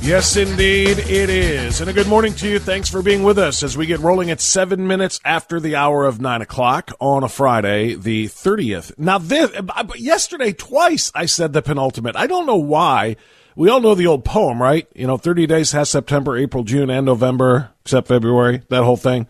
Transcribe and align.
Yes, 0.00 0.36
indeed, 0.36 0.98
it 1.00 1.28
is. 1.28 1.80
And 1.80 1.90
a 1.90 1.92
good 1.92 2.06
morning 2.06 2.32
to 2.34 2.48
you. 2.48 2.58
Thanks 2.58 2.88
for 2.88 3.02
being 3.02 3.24
with 3.24 3.36
us 3.36 3.62
as 3.62 3.76
we 3.76 3.84
get 3.84 4.00
rolling 4.00 4.30
at 4.30 4.40
seven 4.40 4.86
minutes 4.86 5.20
after 5.24 5.60
the 5.60 5.74
hour 5.76 6.06
of 6.06 6.20
nine 6.20 6.40
o'clock 6.40 6.92
on 6.98 7.24
a 7.24 7.28
Friday, 7.28 7.94
the 7.94 8.26
30th. 8.26 8.96
Now, 8.96 9.18
this, 9.18 9.50
uh, 9.54 9.84
yesterday, 9.96 10.52
twice 10.52 11.12
I 11.14 11.26
said 11.26 11.52
the 11.52 11.62
penultimate. 11.62 12.16
I 12.16 12.26
don't 12.26 12.46
know 12.46 12.56
why. 12.56 13.16
We 13.54 13.68
all 13.68 13.80
know 13.80 13.94
the 13.94 14.06
old 14.06 14.24
poem, 14.24 14.62
right? 14.62 14.86
You 14.94 15.06
know, 15.08 15.18
30 15.18 15.46
days 15.46 15.72
has 15.72 15.90
September, 15.90 16.38
April, 16.38 16.62
June, 16.64 16.90
and 16.90 17.04
November, 17.04 17.70
except 17.82 18.08
February, 18.08 18.62
that 18.70 18.84
whole 18.84 18.96
thing. 18.96 19.26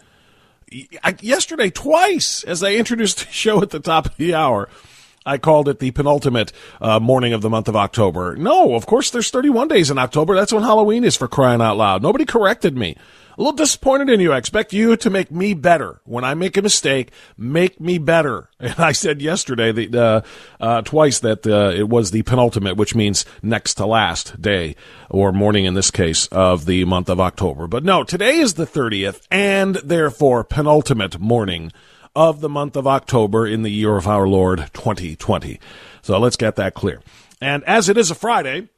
I, 1.03 1.17
yesterday, 1.21 1.71
twice, 1.71 2.45
as 2.45 2.63
I 2.63 2.75
introduced 2.75 3.21
the 3.21 3.27
show 3.33 3.63
at 3.63 3.71
the 3.71 3.81
top 3.81 4.07
of 4.07 4.17
the 4.17 4.35
hour, 4.35 4.69
I 5.29 5.39
called 5.39 5.69
it 5.69 5.79
the 5.79 5.91
penultimate 5.91 6.53
uh, 6.81 6.99
morning 6.99 7.35
of 7.35 7.43
the 7.43 7.51
month 7.51 7.69
of 7.69 7.77
October. 7.77 8.35
No, 8.37 8.75
of 8.75 8.87
course, 8.87 9.11
there's 9.11 9.31
31 9.31 9.69
days 9.69 9.91
in 9.91 9.99
October. 9.99 10.35
That's 10.35 10.53
when 10.53 10.63
Halloween 10.63 11.05
is 11.05 11.17
for 11.17 11.29
crying 11.29 11.61
out 11.61 11.77
loud. 11.77 12.03
Nobody 12.03 12.25
corrected 12.25 12.77
me. 12.77 12.97
A 13.37 13.43
little 13.43 13.53
disappointed 13.53 14.09
in 14.09 14.19
you. 14.19 14.33
I 14.33 14.39
expect 14.39 14.73
you 14.73 14.97
to 14.97 15.11
make 15.11 15.31
me 15.31 15.55
better. 15.55 16.01
When 16.05 16.25
I 16.25 16.35
make 16.35 16.57
a 16.57 16.63
mistake, 16.63 17.13
make 17.37 17.79
me 17.79 17.99
better. 17.99 18.49
And 18.61 18.75
I 18.81 18.91
said 18.91 19.23
yesterday, 19.23 19.71
the, 19.71 20.03
uh, 20.03 20.21
uh, 20.61 20.83
twice 20.83 21.21
that 21.21 21.47
uh, 21.47 21.73
it 21.73 21.89
was 21.89 22.11
the 22.11 22.23
penultimate, 22.23 22.77
which 22.77 22.97
means 22.97 23.25
next 23.41 23.75
to 23.75 23.87
last 23.87 24.43
day 24.43 24.75
or 25.09 25.31
morning 25.31 25.65
in 25.65 25.75
this 25.75 25.93
case 25.93 26.27
of 26.29 26.65
the 26.65 26.85
month 26.85 27.09
of 27.09 27.21
October. 27.21 27.69
But 27.69 27.85
no, 27.85 28.03
today 28.03 28.39
is 28.39 28.55
the 28.55 28.67
30th 28.67 29.21
and 29.31 29.77
therefore 29.77 30.43
penultimate 30.43 31.21
morning 31.21 31.71
of 32.19 32.41
the 32.41 32.49
month 32.49 32.75
of 32.75 32.85
October 32.85 33.47
in 33.47 33.63
the 33.63 33.71
year 33.71 33.97
of 33.97 34.09
our 34.09 34.27
Lord 34.27 34.59
2020. 34.73 35.61
So 36.03 36.19
let's 36.19 36.37
get 36.37 36.57
that 36.57 36.75
clear. 36.75 37.01
And 37.41 37.63
as 37.63 37.89
it 37.89 37.97
is 37.97 38.11
a 38.11 38.17
Friday, 38.17 38.69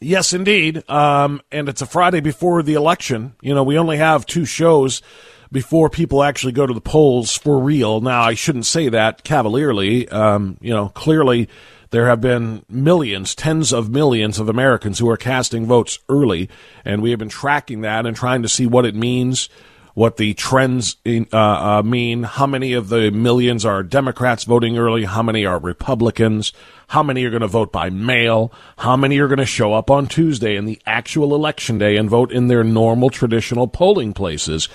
yes, 0.00 0.32
indeed, 0.32 0.88
um, 0.88 1.42
and 1.50 1.68
it's 1.68 1.82
a 1.82 1.86
Friday 1.86 2.20
before 2.20 2.62
the 2.62 2.74
election, 2.74 3.34
you 3.42 3.56
know, 3.56 3.64
we 3.64 3.76
only 3.76 3.96
have 3.96 4.24
two 4.24 4.44
shows 4.44 5.02
before 5.50 5.90
people 5.90 6.22
actually 6.22 6.52
go 6.52 6.64
to 6.64 6.72
the 6.72 6.80
polls 6.80 7.36
for 7.36 7.58
real. 7.58 8.00
Now, 8.00 8.22
I 8.22 8.34
shouldn't 8.34 8.66
say 8.66 8.88
that 8.88 9.24
cavalierly. 9.24 10.08
Um, 10.08 10.56
you 10.60 10.72
know, 10.72 10.90
clearly 10.90 11.48
there 11.90 12.06
have 12.06 12.20
been 12.20 12.64
millions, 12.68 13.34
tens 13.34 13.72
of 13.72 13.90
millions 13.90 14.38
of 14.38 14.48
Americans 14.48 15.00
who 15.00 15.10
are 15.10 15.16
casting 15.16 15.66
votes 15.66 15.98
early, 16.08 16.48
and 16.84 17.02
we 17.02 17.10
have 17.10 17.18
been 17.18 17.28
tracking 17.28 17.80
that 17.80 18.06
and 18.06 18.16
trying 18.16 18.42
to 18.42 18.48
see 18.48 18.66
what 18.66 18.86
it 18.86 18.94
means 18.94 19.48
what 19.94 20.16
the 20.16 20.34
trends 20.34 20.96
in, 21.04 21.26
uh, 21.32 21.78
uh, 21.78 21.82
mean, 21.82 22.24
how 22.24 22.46
many 22.46 22.72
of 22.72 22.88
the 22.88 23.10
millions 23.10 23.64
are 23.64 23.82
Democrats 23.82 24.44
voting 24.44 24.76
early, 24.76 25.04
how 25.04 25.22
many 25.22 25.46
are 25.46 25.58
Republicans, 25.58 26.52
how 26.88 27.02
many 27.02 27.24
are 27.24 27.30
going 27.30 27.42
to 27.42 27.48
vote 27.48 27.72
by 27.72 27.90
mail, 27.90 28.52
how 28.78 28.96
many 28.96 29.18
are 29.18 29.28
going 29.28 29.38
to 29.38 29.46
show 29.46 29.72
up 29.72 29.90
on 29.90 30.08
Tuesday 30.08 30.56
in 30.56 30.64
the 30.64 30.80
actual 30.84 31.34
election 31.34 31.78
day 31.78 31.96
and 31.96 32.10
vote 32.10 32.32
in 32.32 32.48
their 32.48 32.64
normal 32.64 33.08
traditional 33.08 33.68
polling 33.68 34.12
places. 34.12 34.68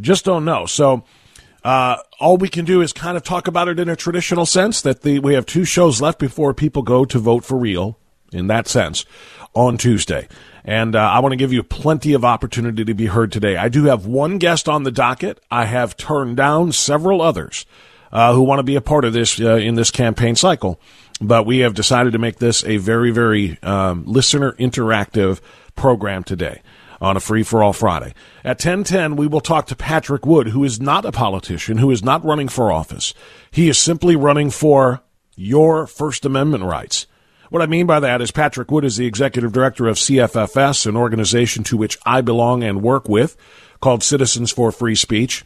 Just 0.00 0.24
don't 0.24 0.44
know. 0.44 0.66
So, 0.66 1.04
uh, 1.64 1.98
all 2.18 2.36
we 2.36 2.48
can 2.48 2.64
do 2.64 2.80
is 2.80 2.92
kind 2.92 3.16
of 3.16 3.22
talk 3.22 3.46
about 3.46 3.68
it 3.68 3.78
in 3.78 3.88
a 3.88 3.94
traditional 3.94 4.46
sense 4.46 4.82
that 4.82 5.02
the, 5.02 5.20
we 5.20 5.34
have 5.34 5.46
two 5.46 5.64
shows 5.64 6.02
left 6.02 6.18
before 6.18 6.52
people 6.52 6.82
go 6.82 7.04
to 7.04 7.18
vote 7.20 7.44
for 7.44 7.56
real 7.56 7.96
in 8.32 8.48
that 8.48 8.66
sense 8.66 9.04
on 9.54 9.78
Tuesday. 9.78 10.26
And 10.64 10.94
uh, 10.94 11.00
I 11.00 11.18
want 11.18 11.32
to 11.32 11.36
give 11.36 11.52
you 11.52 11.62
plenty 11.62 12.12
of 12.12 12.24
opportunity 12.24 12.84
to 12.84 12.94
be 12.94 13.06
heard 13.06 13.32
today. 13.32 13.56
I 13.56 13.68
do 13.68 13.84
have 13.84 14.06
one 14.06 14.38
guest 14.38 14.68
on 14.68 14.84
the 14.84 14.92
docket. 14.92 15.40
I 15.50 15.64
have 15.64 15.96
turned 15.96 16.36
down 16.36 16.72
several 16.72 17.20
others 17.20 17.66
uh, 18.12 18.32
who 18.34 18.42
want 18.42 18.60
to 18.60 18.64
be 18.64 18.76
a 18.76 18.80
part 18.80 19.04
of 19.04 19.12
this 19.12 19.40
uh, 19.40 19.56
in 19.56 19.74
this 19.74 19.90
campaign 19.90 20.36
cycle. 20.36 20.80
But 21.20 21.46
we 21.46 21.58
have 21.58 21.74
decided 21.74 22.12
to 22.12 22.18
make 22.18 22.38
this 22.38 22.64
a 22.64 22.76
very, 22.76 23.10
very 23.10 23.60
um, 23.62 24.04
listener 24.06 24.52
interactive 24.52 25.40
program 25.74 26.24
today 26.24 26.62
on 27.00 27.16
a 27.16 27.20
free 27.20 27.42
for 27.42 27.62
all 27.62 27.72
Friday. 27.72 28.14
At 28.44 28.64
1010, 28.64 29.16
we 29.16 29.26
will 29.26 29.40
talk 29.40 29.66
to 29.66 29.76
Patrick 29.76 30.24
Wood, 30.24 30.48
who 30.48 30.62
is 30.62 30.80
not 30.80 31.04
a 31.04 31.10
politician, 31.10 31.78
who 31.78 31.90
is 31.90 32.02
not 32.02 32.24
running 32.24 32.48
for 32.48 32.70
office. 32.70 33.12
He 33.50 33.68
is 33.68 33.78
simply 33.78 34.14
running 34.14 34.50
for 34.50 35.02
your 35.34 35.86
First 35.86 36.24
Amendment 36.24 36.64
rights. 36.64 37.06
What 37.52 37.60
I 37.60 37.66
mean 37.66 37.84
by 37.84 38.00
that 38.00 38.22
is 38.22 38.30
Patrick 38.30 38.70
Wood 38.70 38.82
is 38.82 38.96
the 38.96 39.04
executive 39.04 39.52
director 39.52 39.86
of 39.86 39.98
CFFS, 39.98 40.86
an 40.86 40.96
organization 40.96 41.62
to 41.64 41.76
which 41.76 41.98
I 42.06 42.22
belong 42.22 42.64
and 42.64 42.80
work 42.80 43.10
with 43.10 43.36
called 43.78 44.02
Citizens 44.02 44.50
for 44.50 44.72
Free 44.72 44.94
Speech. 44.94 45.44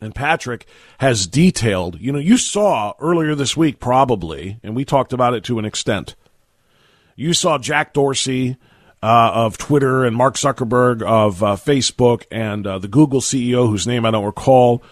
And 0.00 0.14
Patrick 0.14 0.64
has 0.98 1.26
detailed, 1.26 2.00
you 2.00 2.12
know, 2.12 2.20
you 2.20 2.36
saw 2.36 2.92
earlier 3.00 3.34
this 3.34 3.56
week 3.56 3.80
probably, 3.80 4.60
and 4.62 4.76
we 4.76 4.84
talked 4.84 5.12
about 5.12 5.34
it 5.34 5.42
to 5.42 5.58
an 5.58 5.64
extent. 5.64 6.14
You 7.16 7.34
saw 7.34 7.58
Jack 7.58 7.94
Dorsey 7.94 8.56
uh, 9.02 9.32
of 9.34 9.58
Twitter 9.58 10.04
and 10.04 10.14
Mark 10.14 10.36
Zuckerberg 10.36 11.02
of 11.02 11.42
uh, 11.42 11.56
Facebook 11.56 12.26
and 12.30 12.64
uh, 12.64 12.78
the 12.78 12.86
Google 12.86 13.20
CEO, 13.20 13.68
whose 13.68 13.88
name 13.88 14.06
I 14.06 14.12
don't 14.12 14.24
recall. 14.24 14.84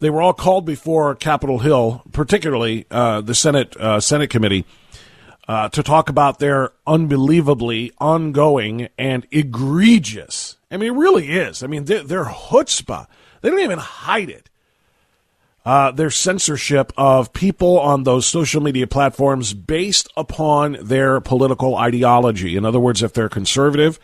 They 0.00 0.10
were 0.10 0.22
all 0.22 0.32
called 0.32 0.66
before 0.66 1.14
Capitol 1.14 1.60
Hill, 1.60 2.02
particularly 2.10 2.86
uh, 2.90 3.20
the 3.20 3.34
Senate 3.36 3.76
uh, 3.76 4.00
Senate 4.00 4.28
committee 4.30 4.64
uh, 5.48 5.68
to 5.70 5.82
talk 5.82 6.10
about 6.10 6.38
their 6.38 6.72
unbelievably 6.86 7.90
ongoing 7.98 8.88
and 8.98 9.26
egregious. 9.30 10.56
I 10.70 10.76
mean, 10.76 10.92
it 10.92 10.98
really 10.98 11.30
is. 11.30 11.62
I 11.62 11.66
mean, 11.66 11.86
their 11.86 12.24
chutzpah. 12.26 13.06
They 13.40 13.48
don't 13.48 13.60
even 13.60 13.78
hide 13.78 14.28
it. 14.28 14.50
Uh, 15.64 15.90
their 15.90 16.10
censorship 16.10 16.92
of 16.96 17.32
people 17.32 17.78
on 17.78 18.04
those 18.04 18.26
social 18.26 18.62
media 18.62 18.86
platforms 18.86 19.54
based 19.54 20.08
upon 20.16 20.76
their 20.82 21.20
political 21.20 21.76
ideology. 21.76 22.56
In 22.56 22.64
other 22.64 22.80
words, 22.80 23.02
if 23.02 23.12
they're 23.12 23.28
conservative 23.28 23.98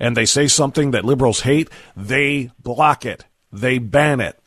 and 0.00 0.16
they 0.16 0.24
say 0.24 0.46
something 0.46 0.92
that 0.92 1.04
liberals 1.04 1.40
hate, 1.40 1.68
they 1.96 2.50
block 2.62 3.04
it. 3.04 3.24
They 3.52 3.78
ban 3.78 4.20
it. 4.20 4.38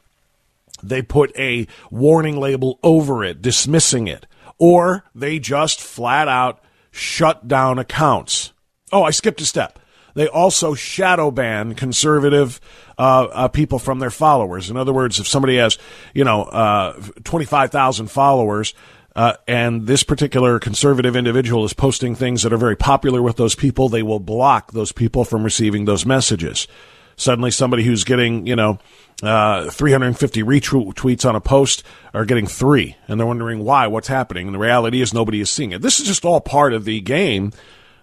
They 0.83 1.01
put 1.01 1.37
a 1.37 1.67
warning 1.89 2.37
label 2.37 2.79
over 2.83 3.23
it, 3.23 3.41
dismissing 3.41 4.07
it 4.07 4.25
or 4.59 5.03
they 5.13 5.39
just 5.39 5.81
flat 5.81 6.27
out 6.27 6.63
shut 6.91 7.47
down 7.47 7.79
accounts. 7.79 8.53
Oh, 8.91 9.03
I 9.03 9.11
skipped 9.11 9.41
a 9.41 9.45
step. 9.45 9.79
They 10.15 10.27
also 10.27 10.73
shadow 10.73 11.29
ban 11.29 11.75
conservative 11.75 12.59
uh, 12.97 13.27
uh, 13.31 13.47
people 13.49 13.77
from 13.77 13.99
their 13.99 14.09
followers. 14.09 14.71
In 14.71 14.77
other 14.77 14.93
words, 14.93 15.19
if 15.19 15.27
somebody 15.27 15.57
has, 15.57 15.77
you 16.15 16.23
know, 16.23 16.43
uh, 16.43 16.99
25,000 17.23 18.09
followers, 18.09 18.73
uh, 19.15 19.33
and 19.47 19.87
this 19.87 20.03
particular 20.03 20.59
conservative 20.59 21.15
individual 21.15 21.65
is 21.65 21.73
posting 21.73 22.15
things 22.15 22.43
that 22.43 22.53
are 22.53 22.57
very 22.57 22.75
popular 22.75 23.21
with 23.21 23.35
those 23.35 23.55
people, 23.55 23.89
they 23.89 24.03
will 24.03 24.19
block 24.19 24.71
those 24.71 24.91
people 24.91 25.23
from 25.23 25.43
receiving 25.43 25.85
those 25.85 26.05
messages. 26.05 26.67
Suddenly, 27.15 27.49
somebody 27.49 27.83
who's 27.83 28.03
getting, 28.03 28.45
you 28.45 28.55
know, 28.55 28.77
uh, 29.23 29.69
350 29.69 30.43
retweets 30.43 31.27
on 31.27 31.35
a 31.35 31.41
post 31.41 31.83
are 32.13 32.25
getting 32.25 32.45
three, 32.45 32.95
and 33.07 33.19
they're 33.19 33.27
wondering 33.27 33.63
why, 33.63 33.87
what's 33.87 34.07
happening. 34.07 34.47
And 34.47 34.53
the 34.53 34.59
reality 34.59 35.01
is 35.01 35.13
nobody 35.13 35.41
is 35.41 35.49
seeing 35.49 35.71
it. 35.71 35.81
This 35.81 35.99
is 35.99 36.07
just 36.07 36.25
all 36.25 36.39
part 36.39 36.73
of 36.73 36.85
the 36.85 37.01
game 37.01 37.51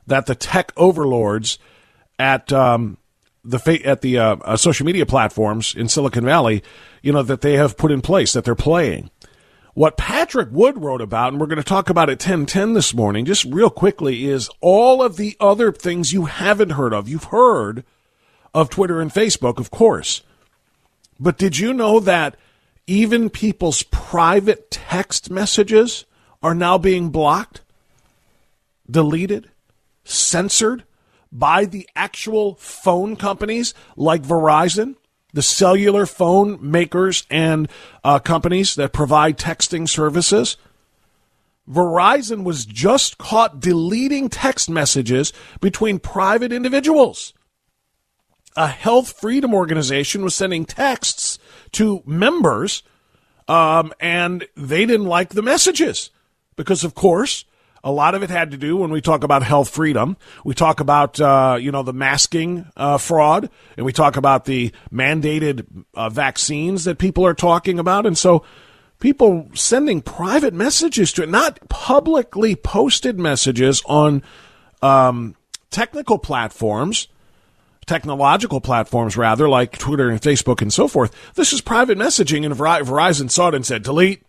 that 0.06 0.26
the 0.26 0.34
tech 0.34 0.72
overlords 0.76 1.58
at 2.18 2.52
um, 2.52 2.98
the 3.44 3.58
fa- 3.58 3.84
at 3.86 4.00
the 4.00 4.18
uh, 4.18 4.36
uh, 4.36 4.56
social 4.56 4.86
media 4.86 5.06
platforms 5.06 5.74
in 5.74 5.88
Silicon 5.88 6.24
Valley, 6.24 6.62
you 7.02 7.12
know, 7.12 7.22
that 7.22 7.42
they 7.42 7.54
have 7.54 7.76
put 7.76 7.92
in 7.92 8.00
place 8.00 8.32
that 8.32 8.44
they're 8.44 8.54
playing. 8.54 9.10
What 9.74 9.96
Patrick 9.96 10.50
Wood 10.52 10.82
wrote 10.82 11.00
about, 11.00 11.32
and 11.32 11.40
we're 11.40 11.48
going 11.48 11.56
to 11.56 11.64
talk 11.64 11.90
about 11.90 12.08
at 12.08 12.20
1010 12.20 12.74
this 12.74 12.94
morning, 12.94 13.24
just 13.24 13.44
real 13.44 13.70
quickly, 13.70 14.26
is 14.26 14.48
all 14.60 15.02
of 15.02 15.16
the 15.16 15.36
other 15.40 15.72
things 15.72 16.12
you 16.12 16.26
haven't 16.26 16.70
heard 16.70 16.92
of. 16.92 17.08
You've 17.08 17.24
heard 17.24 17.84
of 18.54 18.70
Twitter 18.70 19.00
and 19.00 19.10
Facebook, 19.10 19.58
of 19.58 19.72
course. 19.72 20.22
But 21.18 21.38
did 21.38 21.58
you 21.58 21.72
know 21.72 22.00
that 22.00 22.36
even 22.86 23.30
people's 23.30 23.82
private 23.84 24.70
text 24.70 25.30
messages 25.30 26.04
are 26.42 26.54
now 26.54 26.78
being 26.78 27.10
blocked, 27.10 27.62
deleted, 28.90 29.50
censored 30.04 30.84
by 31.32 31.64
the 31.64 31.88
actual 31.96 32.54
phone 32.56 33.16
companies 33.16 33.74
like 33.96 34.22
Verizon? 34.22 34.96
the 35.34 35.42
cellular 35.42 36.06
phone 36.06 36.58
makers 36.60 37.26
and 37.28 37.68
uh, 38.02 38.18
companies 38.20 38.76
that 38.76 38.92
provide 38.92 39.36
texting 39.36 39.86
services. 39.86 40.56
Verizon 41.68 42.44
was 42.44 42.64
just 42.64 43.18
caught 43.18 43.60
deleting 43.60 44.28
text 44.28 44.70
messages 44.70 45.32
between 45.60 45.98
private 45.98 46.52
individuals. 46.52 47.34
A 48.56 48.68
health 48.68 49.18
freedom 49.20 49.52
organization 49.52 50.22
was 50.22 50.34
sending 50.34 50.64
texts 50.64 51.38
to 51.72 52.02
members, 52.06 52.82
um, 53.48 53.92
and 53.98 54.46
they 54.56 54.86
didn't 54.86 55.06
like 55.06 55.30
the 55.30 55.42
messages 55.42 56.10
because, 56.56 56.84
of 56.84 56.94
course, 56.94 57.44
a 57.84 57.92
lot 57.92 58.14
of 58.14 58.22
it 58.22 58.30
had 58.30 58.50
to 58.52 58.56
do 58.56 58.78
when 58.78 58.90
we 58.90 59.00
talk 59.00 59.22
about 59.24 59.42
health 59.42 59.68
freedom. 59.68 60.16
We 60.44 60.54
talk 60.54 60.80
about 60.80 61.20
uh, 61.20 61.58
you 61.60 61.70
know 61.70 61.82
the 61.82 61.92
masking 61.92 62.66
uh, 62.76 62.98
fraud, 62.98 63.50
and 63.76 63.84
we 63.84 63.92
talk 63.92 64.16
about 64.16 64.46
the 64.46 64.72
mandated 64.92 65.84
uh, 65.92 66.08
vaccines 66.08 66.84
that 66.84 66.98
people 66.98 67.26
are 67.26 67.34
talking 67.34 67.78
about, 67.78 68.06
and 68.06 68.16
so 68.16 68.44
people 69.00 69.50
sending 69.52 70.00
private 70.00 70.54
messages 70.54 71.12
to 71.12 71.22
it, 71.22 71.28
not 71.28 71.60
publicly 71.68 72.56
posted 72.56 73.18
messages 73.18 73.82
on 73.84 74.22
um, 74.80 75.36
technical 75.70 76.18
platforms 76.18 77.08
technological 77.86 78.60
platforms 78.60 79.16
rather 79.16 79.48
like 79.48 79.78
Twitter 79.78 80.08
and 80.08 80.20
Facebook 80.20 80.62
and 80.62 80.72
so 80.72 80.88
forth. 80.88 81.14
This 81.34 81.52
is 81.52 81.60
private 81.60 81.98
messaging 81.98 82.44
and 82.44 82.54
Verizon 82.54 83.30
saw 83.30 83.48
it 83.48 83.54
and 83.54 83.66
said 83.66 83.82
delete. 83.82 84.22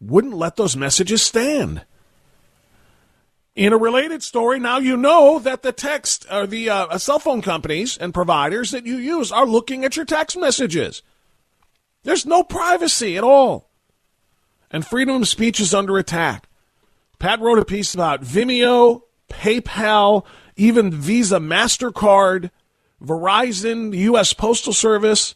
Wouldn't 0.00 0.34
let 0.34 0.56
those 0.56 0.76
messages 0.76 1.22
stand. 1.22 1.84
In 3.54 3.72
a 3.72 3.78
related 3.78 4.22
story, 4.22 4.60
now 4.60 4.76
you 4.78 4.98
know 4.98 5.38
that 5.38 5.62
the 5.62 5.72
text 5.72 6.26
or 6.30 6.46
the 6.46 6.68
uh, 6.68 6.98
cell 6.98 7.18
phone 7.18 7.40
companies 7.40 7.96
and 7.96 8.12
providers 8.12 8.70
that 8.70 8.84
you 8.84 8.96
use 8.96 9.32
are 9.32 9.46
looking 9.46 9.82
at 9.82 9.96
your 9.96 10.04
text 10.04 10.36
messages. 10.38 11.02
There's 12.02 12.26
no 12.26 12.44
privacy 12.44 13.16
at 13.16 13.24
all. 13.24 13.70
And 14.70 14.86
freedom 14.86 15.22
of 15.22 15.28
speech 15.28 15.58
is 15.58 15.72
under 15.72 15.96
attack. 15.96 16.48
Pat 17.18 17.40
wrote 17.40 17.58
a 17.58 17.64
piece 17.64 17.94
about 17.94 18.22
Vimeo, 18.22 19.02
PayPal, 19.30 20.26
even 20.56 20.90
Visa 20.90 21.38
MasterCard, 21.38 22.50
Verizon, 23.02 23.90
the 23.90 23.98
U.S. 23.98 24.32
Postal 24.32 24.72
Service, 24.72 25.34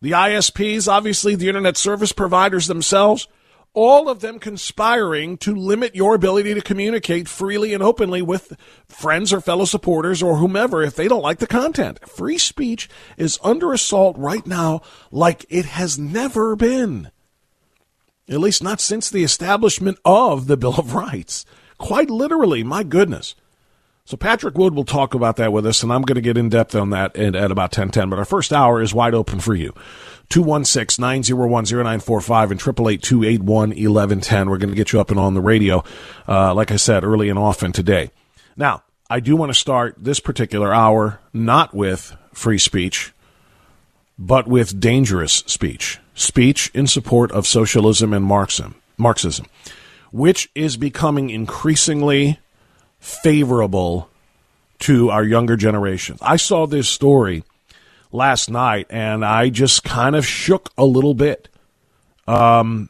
the 0.00 0.12
ISPs, 0.12 0.86
obviously 0.86 1.34
the 1.34 1.48
internet 1.48 1.76
service 1.76 2.12
providers 2.12 2.66
themselves 2.66 3.26
all 3.74 4.08
of 4.08 4.20
them 4.20 4.38
conspiring 4.38 5.36
to 5.36 5.52
limit 5.54 5.96
your 5.96 6.14
ability 6.14 6.54
to 6.54 6.60
communicate 6.60 7.28
freely 7.28 7.74
and 7.74 7.82
openly 7.82 8.22
with 8.22 8.56
friends 8.88 9.32
or 9.32 9.40
fellow 9.40 9.64
supporters 9.64 10.22
or 10.22 10.36
whomever 10.36 10.82
if 10.82 10.94
they 10.94 11.08
don't 11.08 11.22
like 11.22 11.40
the 11.40 11.46
content. 11.46 11.98
Free 12.08 12.38
speech 12.38 12.88
is 13.16 13.38
under 13.42 13.72
assault 13.72 14.16
right 14.16 14.46
now 14.46 14.80
like 15.10 15.44
it 15.48 15.64
has 15.66 15.98
never 15.98 16.54
been. 16.54 17.10
At 18.28 18.40
least 18.40 18.62
not 18.62 18.80
since 18.80 19.10
the 19.10 19.24
establishment 19.24 19.98
of 20.04 20.46
the 20.46 20.56
Bill 20.56 20.76
of 20.76 20.94
Rights. 20.94 21.44
Quite 21.76 22.08
literally, 22.08 22.62
my 22.62 22.84
goodness. 22.84 23.34
So 24.06 24.18
Patrick 24.18 24.58
Wood 24.58 24.74
will 24.74 24.84
talk 24.84 25.14
about 25.14 25.36
that 25.36 25.50
with 25.50 25.64
us, 25.64 25.82
and 25.82 25.90
I'm 25.90 26.02
going 26.02 26.16
to 26.16 26.20
get 26.20 26.36
in 26.36 26.50
depth 26.50 26.74
on 26.74 26.90
that 26.90 27.16
at, 27.16 27.34
at 27.34 27.50
about 27.50 27.72
10:10. 27.72 28.10
But 28.10 28.18
our 28.18 28.26
first 28.26 28.52
hour 28.52 28.82
is 28.82 28.92
wide 28.92 29.14
open 29.14 29.40
for 29.40 29.54
you. 29.54 29.72
216-901-0945 30.28 32.50
and 32.50 32.60
888-281-1110. 32.60 34.50
We're 34.50 34.58
going 34.58 34.68
to 34.68 34.76
get 34.76 34.92
you 34.92 35.00
up 35.00 35.10
and 35.10 35.18
on 35.18 35.32
the 35.32 35.40
radio, 35.40 35.82
uh, 36.28 36.52
like 36.52 36.70
I 36.70 36.76
said, 36.76 37.02
early 37.02 37.30
and 37.30 37.38
often 37.38 37.72
today. 37.72 38.10
Now, 38.58 38.82
I 39.08 39.20
do 39.20 39.36
want 39.36 39.50
to 39.50 39.58
start 39.58 39.96
this 39.98 40.20
particular 40.20 40.74
hour 40.74 41.18
not 41.32 41.72
with 41.72 42.14
free 42.34 42.58
speech, 42.58 43.14
but 44.18 44.46
with 44.46 44.78
dangerous 44.78 45.44
speech. 45.46 45.98
Speech 46.14 46.70
in 46.74 46.86
support 46.86 47.32
of 47.32 47.46
socialism 47.46 48.12
and 48.12 48.26
Marxism, 48.26 48.74
Marxism 48.98 49.46
which 50.14 50.48
is 50.54 50.76
becoming 50.76 51.28
increasingly 51.28 52.38
favorable 53.04 54.08
to 54.78 55.10
our 55.10 55.22
younger 55.22 55.56
generation. 55.56 56.16
I 56.22 56.36
saw 56.36 56.66
this 56.66 56.88
story 56.88 57.44
last 58.10 58.48
night, 58.50 58.86
and 58.88 59.24
I 59.24 59.50
just 59.50 59.84
kind 59.84 60.16
of 60.16 60.26
shook 60.26 60.70
a 60.78 60.84
little 60.84 61.12
bit. 61.12 61.48
Um, 62.26 62.88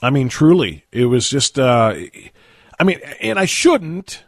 I 0.00 0.10
mean, 0.10 0.28
truly, 0.28 0.84
it 0.92 1.06
was 1.06 1.28
just. 1.28 1.58
Uh, 1.58 1.96
I 2.78 2.84
mean, 2.84 3.00
and 3.20 3.38
I 3.38 3.44
shouldn't 3.44 4.24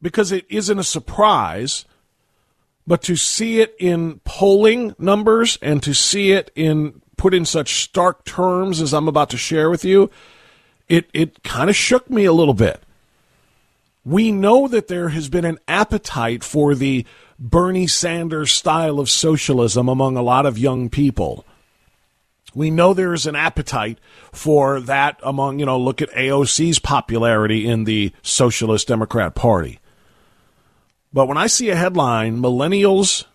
because 0.00 0.32
it 0.32 0.46
isn't 0.48 0.78
a 0.78 0.84
surprise, 0.84 1.84
but 2.86 3.02
to 3.02 3.16
see 3.16 3.60
it 3.60 3.76
in 3.78 4.20
polling 4.24 4.94
numbers 4.98 5.58
and 5.60 5.82
to 5.82 5.92
see 5.92 6.32
it 6.32 6.50
in 6.54 7.02
put 7.18 7.34
in 7.34 7.44
such 7.44 7.82
stark 7.82 8.24
terms 8.24 8.80
as 8.80 8.94
I'm 8.94 9.08
about 9.08 9.28
to 9.30 9.36
share 9.36 9.68
with 9.68 9.84
you, 9.84 10.10
it 10.88 11.10
it 11.12 11.42
kind 11.42 11.68
of 11.68 11.76
shook 11.76 12.08
me 12.08 12.24
a 12.24 12.32
little 12.32 12.54
bit. 12.54 12.82
We 14.08 14.32
know 14.32 14.68
that 14.68 14.88
there 14.88 15.10
has 15.10 15.28
been 15.28 15.44
an 15.44 15.58
appetite 15.68 16.42
for 16.42 16.74
the 16.74 17.04
Bernie 17.38 17.86
Sanders 17.86 18.50
style 18.50 19.00
of 19.00 19.10
socialism 19.10 19.86
among 19.86 20.16
a 20.16 20.22
lot 20.22 20.46
of 20.46 20.56
young 20.56 20.88
people. 20.88 21.44
We 22.54 22.70
know 22.70 22.94
there 22.94 23.12
is 23.12 23.26
an 23.26 23.36
appetite 23.36 23.98
for 24.32 24.80
that 24.80 25.20
among, 25.22 25.58
you 25.58 25.66
know, 25.66 25.78
look 25.78 26.00
at 26.00 26.10
AOC's 26.12 26.78
popularity 26.78 27.68
in 27.68 27.84
the 27.84 28.14
Socialist 28.22 28.88
Democrat 28.88 29.34
Party. 29.34 29.78
But 31.12 31.28
when 31.28 31.36
I 31.36 31.46
see 31.46 31.68
a 31.68 31.76
headline, 31.76 32.38
millennials, 32.38 33.26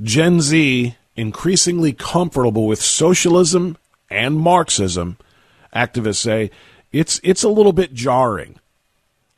Gen 0.00 0.40
Z, 0.40 0.96
increasingly 1.16 1.92
comfortable 1.92 2.66
with 2.66 2.80
socialism 2.80 3.76
and 4.08 4.38
Marxism, 4.38 5.18
activists 5.76 6.16
say 6.16 6.50
it's 6.92 7.20
it's 7.22 7.42
a 7.42 7.50
little 7.50 7.74
bit 7.74 7.92
jarring. 7.92 8.58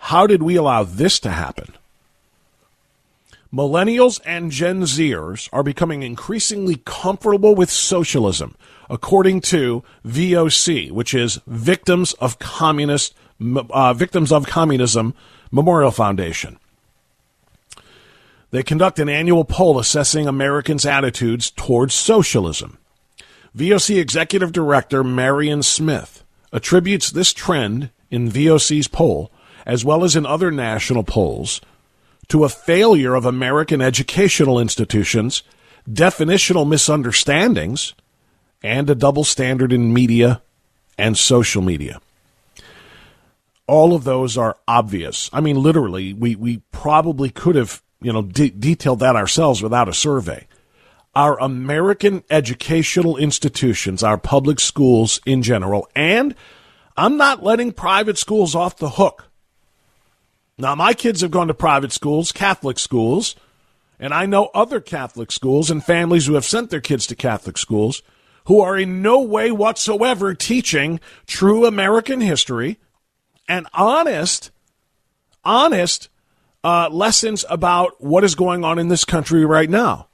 How 0.01 0.27
did 0.27 0.43
we 0.43 0.57
allow 0.57 0.83
this 0.83 1.21
to 1.21 1.31
happen? 1.31 1.75
Millennials 3.53 4.21
and 4.25 4.51
Gen 4.51 4.83
Zers 4.83 5.49
are 5.53 5.63
becoming 5.63 6.03
increasingly 6.03 6.83
comfortable 6.85 7.55
with 7.55 7.71
socialism, 7.71 8.55
according 8.89 9.41
to 9.43 9.83
VOC, 10.07 10.91
which 10.91 11.15
is 11.15 11.41
Victims 11.47 12.13
of 12.15 12.39
Communist 12.39 13.15
uh, 13.71 13.93
Victims 13.95 14.33
of 14.33 14.47
Communism 14.47 15.15
Memorial 15.51 15.91
Foundation. 15.91 16.59
They 18.51 18.63
conduct 18.63 18.99
an 18.99 19.09
annual 19.09 19.45
poll 19.45 19.79
assessing 19.79 20.27
Americans' 20.27 20.87
attitudes 20.87 21.51
towards 21.51 21.95
socialism. 21.95 22.79
VOC 23.57 24.01
Executive 24.01 24.53
Director 24.53 25.03
Marion 25.03 25.63
Smith 25.63 26.25
attributes 26.53 27.11
this 27.11 27.33
trend 27.33 27.91
in 28.11 28.31
VOC's 28.31 28.89
poll, 28.89 29.31
as 29.67 29.85
well 29.85 30.05
as 30.05 30.17
in 30.17 30.27
other 30.27 30.51
national 30.51 31.05
polls, 31.05 31.61
to 32.29 32.45
a 32.45 32.49
failure 32.49 33.15
of 33.15 33.27
American 33.27 33.81
educational 33.81 34.59
institutions, 34.59 35.43
definitional 35.89 36.69
misunderstandings, 36.69 37.95
and 38.63 38.89
a 38.89 38.95
double 38.95 39.25
standard 39.25 39.73
in 39.73 39.93
media 39.93 40.43
and 40.99 41.17
social 41.17 41.63
media. 41.63 42.01
All 43.67 43.95
of 43.95 44.05
those 44.05 44.37
are 44.37 44.57
obvious. 44.67 45.31
I 45.33 45.41
mean, 45.41 45.57
literally, 45.63 46.13
we, 46.13 46.37
we 46.37 46.59
probably 46.73 47.31
could 47.31 47.55
have, 47.55 47.83
you 48.01 48.13
know, 48.13 48.23
de- 48.23 48.51
detailed 48.51 49.01
that 49.01 49.17
ourselves 49.17 49.63
without 49.63 49.89
a 49.89 49.95
survey. 49.95 50.47
Our 51.15 51.41
American 51.41 52.23
educational 52.31 53.17
institutions, 53.17 54.03
our 54.03 54.19
public 54.19 54.61
schools 54.61 55.21
in 55.25 55.43
general, 55.43 55.89
and 55.97 56.35
I'm 56.97 57.17
not 57.17 57.43
letting 57.43 57.73
private 57.73 58.19
schools 58.19 58.55
off 58.55 58.77
the 58.77 58.91
hook 58.91 59.30
now, 60.61 60.75
my 60.75 60.95
kids 60.95 61.23
have 61.23 61.31
gone 61.31 61.49
to 61.49 61.55
private 61.55 61.93
schools, 61.93 62.33
Catholic 62.33 62.79
schools, 62.79 63.35
And 63.99 64.15
I 64.15 64.27
know 64.27 64.51
other 64.55 64.81
Catholic 64.81 65.31
schools 65.31 65.71
and 65.71 65.85
families 65.85 66.27
who 66.27 66.35
have 66.35 66.45
sent 66.45 66.71
their 66.71 66.81
kids 66.81 67.07
to 67.09 67.15
Catholic 67.15 67.59
schools 67.59 68.03
who 68.45 68.61
are 68.61 68.77
in 68.77 69.03
no 69.03 69.21
way 69.21 69.51
whatsoever 69.51 70.35
teaching 70.35 71.01
true 71.27 71.67
American 71.67 72.21
history 72.21 72.79
and 73.49 73.67
honest, 73.75 74.51
honest 75.45 76.09
uh, 76.65 76.89
lessons 76.91 77.45
about 77.51 78.03
what 78.03 78.25
is 78.25 78.35
going 78.35 78.65
on 78.65 78.79
in 78.79 78.89
this 78.89 79.05
country 79.05 79.45
right 79.45 79.69
now. 79.69 80.09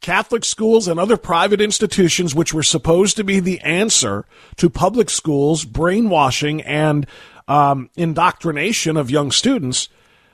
Catholic 0.00 0.44
schools 0.44 0.88
and 0.88 0.98
other 0.98 1.16
private 1.16 1.60
institutions, 1.60 2.34
which 2.34 2.54
were 2.54 2.62
supposed 2.62 3.16
to 3.16 3.24
be 3.24 3.38
the 3.38 3.60
answer 3.60 4.24
to 4.56 4.70
public 4.70 5.10
schools' 5.10 5.64
brainwashing 5.64 6.62
and 6.62 7.06
um, 7.50 7.90
indoctrination 7.96 8.96
of 8.96 9.10
young 9.10 9.32
students, 9.32 9.88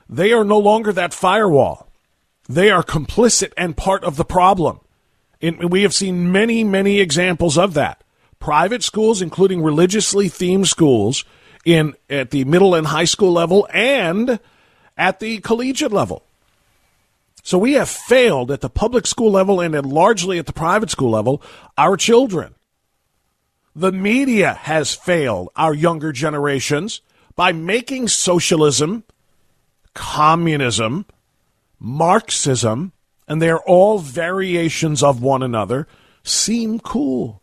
they 0.07 0.31
are 0.31 0.43
no 0.43 0.59
longer 0.59 0.93
that 0.93 1.15
firewall. 1.15 1.89
They 2.47 2.69
are 2.69 2.83
complicit 2.83 3.51
and 3.57 3.75
part 3.75 4.03
of 4.03 4.17
the 4.17 4.23
problem. 4.23 4.79
And 5.41 5.71
we 5.71 5.81
have 5.81 5.95
seen 5.95 6.31
many, 6.31 6.63
many 6.63 6.99
examples 6.99 7.57
of 7.57 7.73
that. 7.73 8.03
Private 8.39 8.83
schools, 8.83 9.21
including 9.21 9.63
religiously 9.63 10.29
themed 10.29 10.67
schools, 10.67 11.25
in 11.65 11.95
at 12.07 12.29
the 12.29 12.45
middle 12.45 12.75
and 12.75 12.87
high 12.87 13.05
school 13.05 13.33
level 13.33 13.67
and 13.73 14.39
at 14.95 15.19
the 15.19 15.39
collegiate 15.39 15.91
level. 15.91 16.23
So 17.41 17.57
we 17.57 17.73
have 17.73 17.89
failed 17.89 18.51
at 18.51 18.61
the 18.61 18.69
public 18.69 19.07
school 19.07 19.31
level 19.31 19.59
and 19.59 19.73
largely 19.85 20.37
at 20.37 20.45
the 20.45 20.53
private 20.53 20.91
school 20.91 21.09
level 21.09 21.41
our 21.77 21.97
children. 21.97 22.53
The 23.75 23.91
media 23.91 24.53
has 24.53 24.93
failed 24.93 25.49
our 25.55 25.73
younger 25.73 26.11
generations 26.11 27.01
by 27.37 27.53
making 27.53 28.09
socialism, 28.09 29.05
communism, 29.93 31.05
Marxism, 31.79 32.91
and 33.27 33.41
they're 33.41 33.61
all 33.61 33.99
variations 33.99 35.03
of 35.03 35.21
one 35.21 35.43
another, 35.43 35.87
seem 36.23 36.79
cool. 36.79 37.41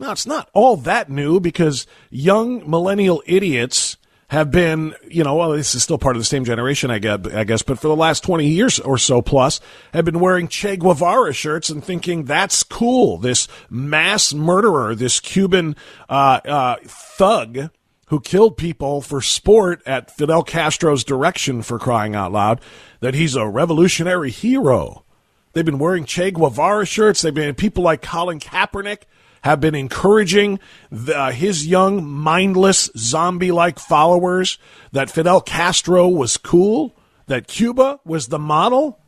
Now, 0.00 0.12
it's 0.12 0.26
not 0.26 0.50
all 0.52 0.76
that 0.78 1.10
new 1.10 1.38
because 1.38 1.86
young 2.10 2.68
millennial 2.68 3.22
idiots 3.26 3.98
have 4.28 4.50
been, 4.50 4.94
you 5.08 5.22
know, 5.22 5.36
well, 5.36 5.50
this 5.50 5.74
is 5.74 5.82
still 5.82 5.98
part 5.98 6.16
of 6.16 6.20
the 6.20 6.26
same 6.26 6.44
generation, 6.44 6.90
I 6.90 6.98
guess, 6.98 7.62
but 7.62 7.78
for 7.78 7.88
the 7.88 7.96
last 7.96 8.24
20 8.24 8.46
years 8.46 8.80
or 8.80 8.98
so 8.98 9.22
plus, 9.22 9.60
have 9.92 10.04
been 10.04 10.18
wearing 10.18 10.48
Che 10.48 10.76
Guevara 10.76 11.32
shirts 11.32 11.70
and 11.70 11.84
thinking 11.84 12.24
that's 12.24 12.62
cool. 12.62 13.18
This 13.18 13.46
mass 13.70 14.34
murderer, 14.34 14.94
this 14.94 15.20
Cuban 15.20 15.76
uh, 16.08 16.40
uh, 16.44 16.76
thug 16.84 17.70
who 18.06 18.20
killed 18.20 18.56
people 18.56 19.00
for 19.00 19.20
sport 19.20 19.82
at 19.84 20.10
Fidel 20.10 20.42
Castro's 20.42 21.04
direction 21.04 21.62
for 21.62 21.78
crying 21.78 22.14
out 22.14 22.32
loud, 22.32 22.60
that 23.00 23.14
he's 23.14 23.34
a 23.34 23.48
revolutionary 23.48 24.30
hero. 24.30 25.04
They've 25.52 25.64
been 25.64 25.78
wearing 25.78 26.04
Che 26.04 26.30
Guevara 26.30 26.86
shirts. 26.86 27.22
They've 27.22 27.34
been 27.34 27.54
people 27.54 27.82
like 27.82 28.02
Colin 28.02 28.38
Kaepernick 28.38 29.02
have 29.42 29.60
been 29.60 29.74
encouraging 29.74 30.60
the, 30.90 31.16
uh, 31.16 31.30
his 31.30 31.66
young, 31.66 32.04
mindless, 32.04 32.90
zombie-like 32.96 33.78
followers 33.78 34.58
that 34.92 35.10
Fidel 35.10 35.40
Castro 35.40 36.08
was 36.08 36.36
cool, 36.36 36.96
that 37.26 37.46
Cuba 37.46 38.00
was 38.04 38.28
the 38.28 38.38
model. 38.38 38.98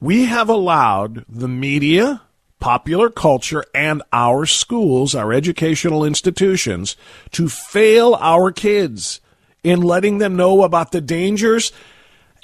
We 0.00 0.26
have 0.26 0.48
allowed 0.48 1.24
the 1.28 1.48
media, 1.48 2.22
popular 2.60 3.10
culture, 3.10 3.64
and 3.74 4.02
our 4.12 4.46
schools, 4.46 5.14
our 5.14 5.32
educational 5.32 6.04
institutions, 6.04 6.96
to 7.32 7.48
fail 7.48 8.16
our 8.20 8.50
kids 8.50 9.20
in 9.62 9.80
letting 9.80 10.18
them 10.18 10.36
know 10.36 10.62
about 10.62 10.92
the 10.92 11.00
dangers 11.00 11.72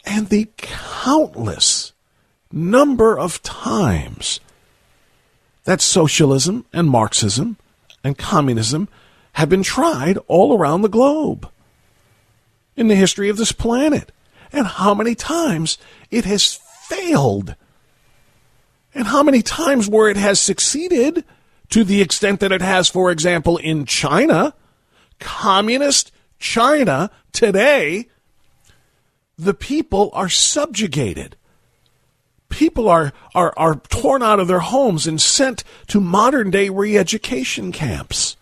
and 0.05 0.29
the 0.29 0.49
countless 0.57 1.93
number 2.53 3.19
of 3.19 3.43
times 3.43 4.41
that 5.65 5.81
socialism 5.81 6.65
and 6.73 6.89
Marxism 6.89 7.57
and 8.03 8.17
communism 8.19 8.89
have 9.33 9.49
been 9.49 9.63
tried 9.63 10.19
all 10.29 10.57
around 10.57 10.83
the 10.83 10.89
globe 10.89 11.49
in 12.77 12.89
the 12.89 12.95
history 12.95 13.29
of 13.29 13.37
this 13.37 13.53
planet. 13.53 14.13
And 14.53 14.67
how 14.67 14.95
many 14.95 15.15
times 15.15 15.79
it 16.11 16.25
has 16.27 16.61
failed 16.89 17.57
and 18.95 19.07
how 19.09 19.23
many 19.23 19.43
times 19.43 19.89
where 19.89 20.09
it 20.09 20.17
has 20.17 20.41
succeeded 20.41 21.25
to 21.71 21.85
the 21.85 22.01
extent 22.01 22.41
that 22.41 22.53
it 22.53 22.63
has, 22.63 22.89
for 22.89 23.11
example, 23.11 23.57
in 23.57 23.85
China, 23.85 24.55
communist 25.19 26.13
China 26.39 27.11
today, 27.33 28.09
the 29.37 29.55
people 29.55 30.11
are 30.13 30.29
subjugated. 30.29 31.37
People 32.49 32.89
are, 32.89 33.13
are, 33.35 33.53
are 33.57 33.77
torn 33.89 34.23
out 34.23 34.39
of 34.39 34.47
their 34.47 34.61
homes 34.61 35.07
and 35.07 35.21
sent 35.21 35.65
to 35.89 36.01
modern 36.01 36.51
day 36.51 36.69
re 36.69 36.97
education 36.97 37.73
camps. 37.73 38.37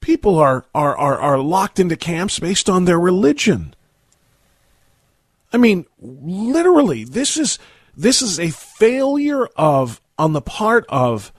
People 0.00 0.38
are, 0.38 0.64
are, 0.74 0.96
are, 0.96 1.18
are 1.18 1.38
locked 1.38 1.78
into 1.78 1.96
camps 1.96 2.38
based 2.38 2.70
on 2.70 2.86
their 2.86 2.98
religion. 2.98 3.74
I 5.52 5.58
mean, 5.58 5.84
literally, 6.00 7.04
this 7.04 7.36
is 7.36 7.58
this 7.98 8.22
is 8.22 8.38
a 8.38 8.50
failure 8.50 9.46
of 9.56 10.00
on 10.16 10.32
the 10.32 10.40
part 10.40 10.86
of 10.88 11.32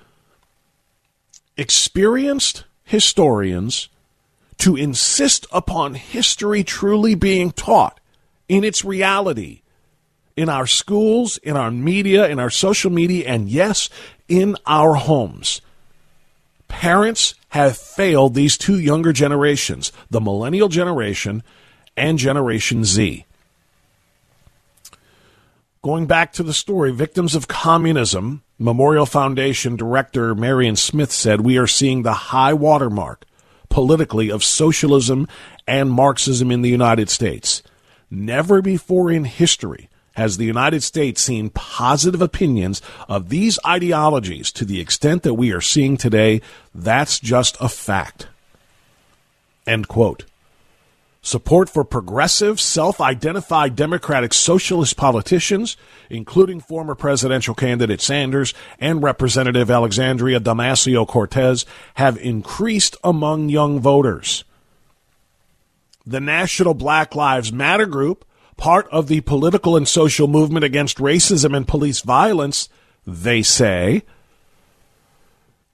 experienced 1.57 2.65
historians 2.83 3.87
to 4.57 4.75
insist 4.75 5.47
upon 5.53 5.93
history 5.93 6.63
truly 6.63 7.15
being 7.15 7.51
taught 7.51 7.99
in 8.49 8.65
its 8.65 8.83
reality 8.83 9.61
in 10.35 10.49
our 10.49 10.67
schools, 10.67 11.37
in 11.37 11.55
our 11.55 11.71
media, 11.71 12.27
in 12.27 12.39
our 12.39 12.49
social 12.49 12.91
media, 12.91 13.27
and 13.27 13.49
yes, 13.49 13.89
in 14.27 14.55
our 14.65 14.95
homes. 14.95 15.61
Parents 16.67 17.35
have 17.49 17.77
failed 17.77 18.35
these 18.35 18.57
two 18.57 18.79
younger 18.79 19.11
generations, 19.11 19.91
the 20.09 20.21
millennial 20.21 20.69
generation 20.69 21.41
and 21.95 22.17
Generation 22.17 22.83
Z. 22.83 23.25
Going 25.81 26.07
back 26.07 26.33
to 26.33 26.43
the 26.43 26.53
story, 26.53 26.91
victims 26.91 27.35
of 27.35 27.47
communism, 27.47 28.43
Memorial 28.57 29.05
Foundation 29.05 29.77
director 29.77 30.35
Marion 30.35 30.75
Smith 30.75 31.09
said, 31.09 31.39
We 31.39 31.57
are 31.57 31.67
seeing 31.67 32.03
the 32.03 32.13
high 32.13 32.53
watermark 32.53 33.23
politically 33.69 34.29
of 34.29 34.43
socialism 34.43 35.25
and 35.65 35.89
Marxism 35.89 36.51
in 36.51 36.63
the 36.63 36.69
United 36.69 37.09
States. 37.09 37.63
Never 38.11 38.61
before 38.61 39.09
in 39.09 39.23
history 39.23 39.87
has 40.15 40.35
the 40.35 40.43
United 40.43 40.83
States 40.83 41.21
seen 41.21 41.49
positive 41.49 42.21
opinions 42.21 42.81
of 43.07 43.29
these 43.29 43.57
ideologies 43.65 44.51
to 44.51 44.65
the 44.65 44.81
extent 44.81 45.23
that 45.23 45.35
we 45.35 45.53
are 45.53 45.61
seeing 45.61 45.95
today. 45.95 46.41
That's 46.75 47.21
just 47.21 47.55
a 47.61 47.69
fact. 47.69 48.27
End 49.65 49.87
quote. 49.87 50.25
Support 51.21 51.69
for 51.69 51.83
progressive, 51.83 52.61
self 52.61 53.01
identified 53.01 53.75
Democratic 53.75 54.33
Socialist 54.33 54.95
politicians, 54.95 55.75
including 56.09 56.61
former 56.61 56.95
presidential 56.95 57.53
candidate 57.53 57.99
Sanders 57.99 58.53
and 58.79 59.03
Representative 59.03 59.69
Alexandria 59.69 60.39
Ocasio 60.39 61.05
Cortez, 61.05 61.65
have 61.95 62.17
increased 62.17 62.95
among 63.03 63.49
young 63.49 63.81
voters. 63.81 64.45
The 66.05 66.21
National 66.21 66.73
Black 66.73 67.15
Lives 67.15 67.51
Matter 67.51 67.85
group, 67.85 68.23
part 68.55 68.87
of 68.87 69.07
the 69.07 69.21
political 69.21 69.75
and 69.75 69.87
social 69.87 70.27
movement 70.27 70.63
against 70.63 70.97
racism 70.99 71.55
and 71.55 71.67
police 71.67 71.99
violence, 71.99 72.69
they 73.05 73.41
say, 73.41 74.03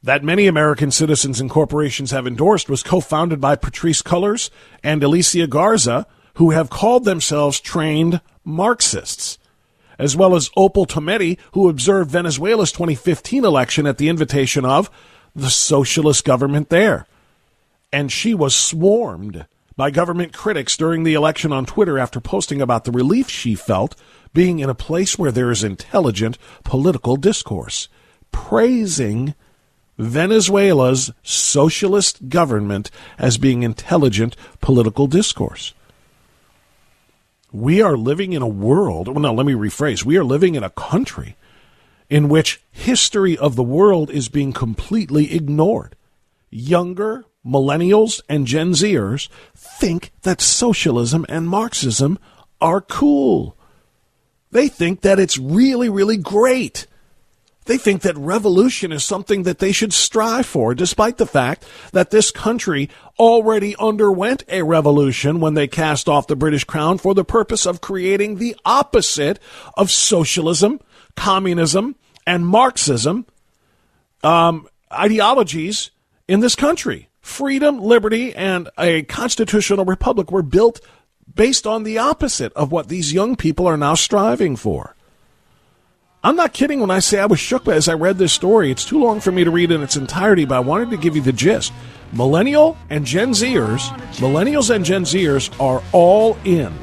that 0.06 0.24
many 0.24 0.46
American 0.46 0.92
citizens 0.92 1.42
and 1.42 1.50
corporations 1.50 2.12
have 2.12 2.28
endorsed 2.28 2.70
was 2.70 2.84
co-founded 2.84 3.42
by 3.42 3.56
Patrisse 3.56 4.04
Cullors 4.04 4.52
and 4.84 5.02
Alicia 5.02 5.48
Garza, 5.48 6.06
who 6.36 6.52
have 6.52 6.70
called 6.70 7.06
themselves 7.06 7.60
trained 7.60 8.22
Marxists, 8.44 9.40
as 9.98 10.16
well 10.16 10.36
as 10.36 10.52
Opal 10.56 10.86
Tometi, 10.86 11.40
who 11.54 11.70
observed 11.70 12.12
Venezuela's 12.12 12.72
2015 12.72 13.44
election 13.44 13.88
at 13.88 13.98
the 13.98 14.08
invitation 14.08 14.64
of 14.64 14.92
the 15.36 15.50
socialist 15.50 16.24
government 16.24 16.70
there. 16.70 17.08
And 17.92 18.12
she 18.12 18.36
was 18.36 18.56
swarmed 18.56 19.48
by 19.76 19.90
government 19.90 20.34
critics 20.34 20.78
during 20.78 21.04
the 21.04 21.16
election 21.16 21.52
on 21.52 21.66
Twitter 21.66 21.98
after 21.98 22.20
posting 22.20 22.62
about 22.62 22.84
the 22.84 22.92
relief 22.92 23.28
she 23.28 23.56
felt 23.56 23.96
being 24.36 24.60
in 24.60 24.70
a 24.70 24.76
place 24.76 25.18
where 25.18 25.32
there 25.32 25.50
is 25.50 25.64
intelligent 25.64 26.38
political 26.64 27.16
discourse, 27.16 27.88
praising 28.32 29.34
Venezuela's 29.98 31.12
socialist 31.24 32.30
government 32.30 32.92
as 33.18 33.38
being 33.38 33.64
intelligent 33.64 34.36
political 34.62 35.08
discourse. 35.08 35.74
We 37.52 37.82
are 37.82 37.96
living 37.96 38.34
in 38.34 38.42
a 38.42 38.48
world, 38.48 39.08
well, 39.08 39.20
no, 39.20 39.34
let 39.34 39.46
me 39.46 39.54
rephrase. 39.54 40.04
We 40.04 40.18
are 40.18 40.26
living 40.26 40.56
in 40.56 40.64
a 40.64 40.70
country 40.70 41.38
in 42.10 42.30
which 42.30 42.62
history 42.72 43.38
of 43.38 43.56
the 43.56 43.64
world 43.64 44.12
is 44.12 44.28
being 44.30 44.52
completely 44.52 45.34
ignored. 45.34 45.96
Younger 46.50 47.26
millennials 47.46 48.22
and 48.28 48.48
Gen 48.48 48.72
Zers 48.72 49.30
think 49.56 50.12
that 50.24 50.42
socialism 50.42 51.26
and 51.30 51.48
Marxism 51.48 52.20
are 52.60 52.82
cool. 52.82 53.58
They 54.52 54.68
think 54.68 55.02
that 55.02 55.20
it's 55.20 55.38
really, 55.38 55.90
really 55.90 56.18
great. 56.18 56.88
They 57.66 57.78
think 57.78 58.04
that 58.04 58.18
revolution 58.18 58.92
is 58.92 59.04
something 59.04 59.44
that 59.44 59.60
they 59.60 59.72
should 59.72 59.92
strive 59.92 60.46
for, 60.46 60.76
despite 60.76 61.18
the 61.18 61.26
fact 61.26 61.66
that 61.94 62.12
this 62.12 62.30
country 62.30 62.90
already 63.20 63.76
underwent 63.78 64.44
a 64.48 64.62
revolution 64.62 65.40
when 65.40 65.56
they 65.56 65.68
cast 65.68 66.08
off 66.08 66.28
the 66.28 66.36
British 66.36 66.64
crown 66.64 67.00
for 67.00 67.14
the 67.16 67.26
purpose 67.26 67.66
of 67.66 67.82
creating 67.82 68.38
the 68.38 68.56
opposite 68.66 69.40
of 69.76 69.90
socialism, 69.90 70.80
communism, 71.16 71.96
and 72.28 72.46
Marxism 72.46 73.26
um, 74.24 74.68
ideologies 74.92 75.92
in 76.28 76.40
this 76.40 76.56
country. 76.56 77.10
Freedom, 77.22 77.80
liberty, 77.80 78.36
and 78.36 78.70
a 78.78 79.02
constitutional 79.04 79.86
republic 79.86 80.32
were 80.32 80.44
built 80.44 80.80
based 81.34 81.66
on 81.66 81.84
the 81.84 81.98
opposite 81.98 82.54
of 82.54 82.72
what 82.72 82.88
these 82.88 83.14
young 83.14 83.36
people 83.36 83.66
are 83.66 83.78
now 83.78 83.96
striving 83.96 84.56
for. 84.56 84.96
I'm 86.26 86.36
not 86.36 86.54
kidding 86.54 86.80
when 86.80 86.90
I 86.90 87.02
say 87.02 87.20
I 87.20 87.28
was 87.28 87.40
shook 87.40 87.68
as 87.68 87.88
I 87.88 87.94
read 87.94 88.18
this 88.18 88.34
story. 88.34 88.72
It's 88.72 88.84
too 88.84 89.00
long 89.00 89.20
for 89.20 89.32
me 89.32 89.44
to 89.44 89.52
read 89.52 89.70
in 89.70 89.84
its 89.84 89.96
entirety, 89.96 90.44
but 90.46 90.56
I 90.56 90.60
wanted 90.60 90.90
to 90.90 90.98
give 90.98 91.16
you 91.16 91.22
the 91.22 91.32
gist. 91.32 91.72
Millennial 92.14 92.76
and 92.90 93.06
Gen 93.06 93.30
Zers, 93.30 93.82
millennials 94.16 94.74
and 94.74 94.84
Gen 94.84 95.04
Zers 95.04 95.54
are 95.62 95.84
all 95.92 96.36
in 96.44 96.74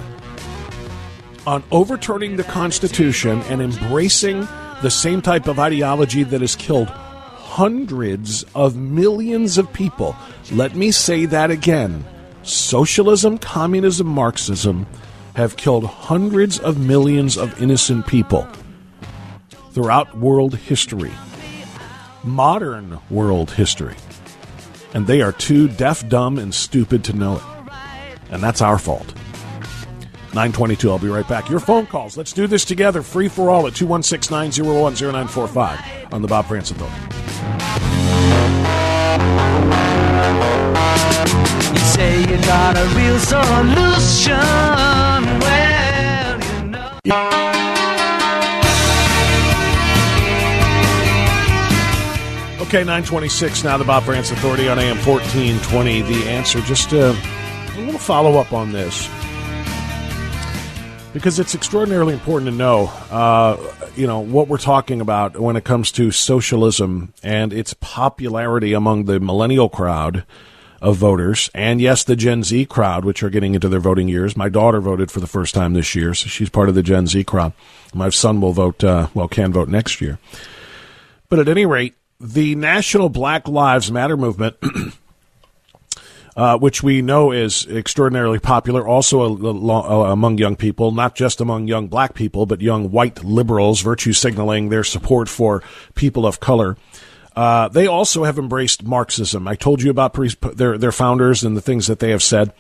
on 1.45 1.65
overturning 1.73 2.37
the 2.37 2.45
Constitution 2.45 3.43
and 3.49 3.61
embracing 3.61 4.47
the 4.81 4.91
same 4.91 5.21
type 5.21 5.49
of 5.49 5.59
ideology 5.59 6.23
that 6.23 6.41
has 6.41 6.55
killed 6.55 6.87
hundreds 6.87 8.45
of 8.55 8.77
millions 8.77 9.59
of 9.59 9.73
people. 9.73 10.15
Let 10.53 10.77
me 10.77 10.93
say 10.93 11.25
that 11.27 11.51
again. 11.51 12.05
Socialism, 12.45 13.39
communism, 13.39 14.07
Marxism 14.07 14.87
have 15.35 15.57
killed 15.57 15.87
hundreds 15.87 16.61
of 16.61 16.79
millions 16.79 17.37
of 17.37 17.61
innocent 17.61 18.07
people 18.07 18.47
throughout 19.73 20.17
world 20.17 20.55
history, 20.55 21.13
modern 22.23 22.99
world 23.11 23.51
history. 23.51 23.97
And 24.95 25.07
they 25.07 25.23
are 25.23 25.33
too 25.33 25.69
deaf, 25.69 26.07
dumb, 26.09 26.39
and 26.39 26.55
stupid 26.55 27.05
to 27.05 27.15
know 27.15 27.37
it. 27.37 27.43
And 28.31 28.43
that's 28.43 28.61
our 28.61 28.79
fault. 28.79 29.15
922. 30.35 30.91
I'll 30.91 30.99
be 30.99 31.09
right 31.09 31.27
back. 31.29 31.49
Your 31.51 31.61
phone 31.61 31.87
calls. 31.87 32.17
Let's 32.17 32.33
do 32.33 32.47
this 32.47 32.65
together. 32.65 33.03
Free 33.03 33.29
for 33.29 33.51
all 33.51 33.67
at 33.67 33.75
216 33.75 34.35
901 34.35 34.95
0945 34.95 36.13
on 36.13 36.23
the 36.23 36.29
Bob 36.29 36.47
Frantz 36.47 36.71
Authority. 36.71 36.97
You 41.73 41.79
say 41.79 42.21
you 42.21 42.39
got 42.47 42.77
a 42.77 42.87
real 42.97 43.19
solution. 43.19 44.39
Well, 45.41 46.41
you 47.05 47.11
know. 47.11 47.52
Okay, 52.73 52.85
926 52.85 53.65
now, 53.65 53.77
the 53.77 53.85
Bob 53.85 54.05
Frantz 54.05 54.31
Authority 54.31 54.67
on 54.67 54.79
AM 54.79 54.97
1420. 55.05 56.01
The 56.01 56.31
answer, 56.31 56.59
just 56.63 56.95
a, 56.95 57.11
a 57.11 57.81
little 57.81 57.99
follow 57.99 58.39
up 58.39 58.55
on 58.55 58.73
this. 58.73 59.11
Because 61.13 61.39
it's 61.39 61.55
extraordinarily 61.55 62.15
important 62.15 62.51
to 62.51 62.57
know, 62.57 62.87
uh, 63.11 63.59
you 63.95 64.07
know, 64.07 64.21
what 64.21 64.49
we're 64.49 64.57
talking 64.57 65.03
about 65.03 65.39
when 65.39 65.55
it 65.57 65.65
comes 65.65 65.93
to 65.93 66.11
socialism 66.11 67.13
and 67.23 67.53
its 67.53 67.75
popularity 67.75 68.73
among 68.73 69.05
the 69.05 69.21
millennial 69.21 69.69
crowd 69.69 70.25
of 70.81 70.97
voters, 70.97 71.51
and 71.55 71.79
yes, 71.79 72.05
the 72.05 72.17
Gen 72.17 72.43
Z 72.43 72.65
crowd, 72.65 73.05
which 73.05 73.23
are 73.23 73.29
getting 73.29 73.55
into 73.55 73.69
their 73.69 73.81
voting 73.81 74.09
years. 74.09 74.35
My 74.35 74.49
daughter 74.49 74.81
voted 74.81 75.11
for 75.11 75.21
the 75.21 75.27
first 75.27 75.55
time 75.55 75.75
this 75.75 75.95
year, 75.95 76.15
so 76.15 76.27
she's 76.27 76.49
part 76.49 76.71
of 76.71 76.75
the 76.75 76.83
Gen 76.83 77.07
Z 77.07 77.23
crowd. 77.25 77.53
My 77.93 78.09
son 78.09 78.41
will 78.41 78.55
vote, 78.55 78.83
uh, 78.83 79.09
well, 79.13 79.29
can 79.29 79.53
vote 79.53 79.69
next 79.69 80.01
year. 80.01 80.19
But 81.29 81.39
at 81.39 81.49
any 81.49 81.67
rate, 81.67 81.97
the 82.23 82.55
National 82.55 83.09
Black 83.09 83.49
Lives 83.49 83.91
Matter 83.91 84.17
movement, 84.17 84.57
uh, 86.37 86.57
which 86.57 86.83
we 86.83 87.03
know 87.03 87.33
is 87.33 87.67
extraordinarily 87.67 88.39
popular 88.39 88.87
also 88.87 89.23
among 89.23 90.39
young 90.39 90.55
people, 90.55 90.93
not 90.93 91.17
just 91.17 91.41
among 91.41 91.67
young 91.67 91.89
black 91.89 92.15
people, 92.15 92.47
but 92.47 92.61
young 92.61 92.93
white 92.93 93.25
liberals, 93.25 93.81
virtue 93.81 94.13
signaling 94.13 94.69
their 94.69 94.85
support 94.85 95.29
for 95.29 95.63
people 95.97 96.25
of 96.25 96.39
color. 96.39 96.77
Uh, 97.35 97.67
they 97.69 97.87
also 97.87 98.25
have 98.25 98.39
embraced 98.39 98.85
Marxism. 98.85 99.49
I 99.49 99.57
told 99.57 99.83
you 99.83 99.91
about 99.91 100.15
pre- 100.15 100.37
their 100.55 100.79
their 100.79 100.93
founders 100.93 101.43
and 101.43 101.57
the 101.57 101.63
things 101.63 101.89
that 101.89 101.99
they 101.99 102.11
have 102.11 102.23
said. 102.23 102.53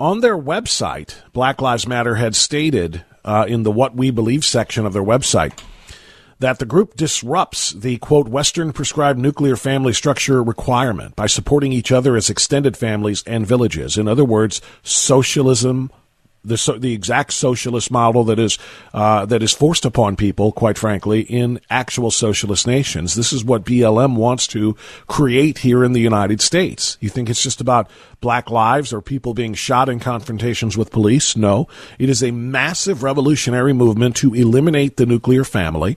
On 0.00 0.20
their 0.20 0.36
website, 0.36 1.16
Black 1.32 1.60
Lives 1.60 1.86
Matter 1.86 2.16
had 2.16 2.34
stated 2.34 3.04
uh, 3.24 3.44
in 3.46 3.62
the 3.62 3.70
What 3.70 3.94
We 3.94 4.10
Believe 4.10 4.44
section 4.44 4.86
of 4.86 4.92
their 4.92 5.04
website 5.04 5.52
that 6.42 6.58
the 6.58 6.66
group 6.66 6.96
disrupts 6.96 7.70
the 7.70 7.98
quote 7.98 8.26
Western 8.26 8.72
prescribed 8.72 9.16
nuclear 9.16 9.54
family 9.54 9.92
structure 9.92 10.42
requirement 10.42 11.14
by 11.14 11.26
supporting 11.26 11.72
each 11.72 11.92
other 11.92 12.16
as 12.16 12.28
extended 12.28 12.76
families 12.76 13.22
and 13.28 13.46
villages. 13.46 13.96
In 13.96 14.08
other 14.08 14.24
words, 14.24 14.60
socialism. 14.82 15.90
The, 16.44 16.58
so, 16.58 16.76
the 16.76 16.92
exact 16.92 17.34
socialist 17.34 17.92
model 17.92 18.24
that 18.24 18.40
is 18.40 18.58
uh, 18.92 19.24
that 19.26 19.44
is 19.44 19.52
forced 19.52 19.84
upon 19.84 20.16
people, 20.16 20.50
quite 20.50 20.76
frankly, 20.76 21.20
in 21.20 21.60
actual 21.70 22.10
socialist 22.10 22.66
nations. 22.66 23.14
This 23.14 23.32
is 23.32 23.44
what 23.44 23.62
BLM 23.62 24.16
wants 24.16 24.48
to 24.48 24.74
create 25.06 25.58
here 25.58 25.84
in 25.84 25.92
the 25.92 26.00
United 26.00 26.40
States. 26.40 26.98
You 27.00 27.10
think 27.10 27.30
it's 27.30 27.44
just 27.44 27.60
about 27.60 27.88
black 28.20 28.50
lives 28.50 28.92
or 28.92 29.00
people 29.00 29.34
being 29.34 29.54
shot 29.54 29.88
in 29.88 30.00
confrontations 30.00 30.76
with 30.76 30.90
police? 30.90 31.36
No, 31.36 31.68
it 32.00 32.08
is 32.08 32.24
a 32.24 32.32
massive 32.32 33.04
revolutionary 33.04 33.72
movement 33.72 34.16
to 34.16 34.34
eliminate 34.34 34.96
the 34.96 35.06
nuclear 35.06 35.44
family 35.44 35.96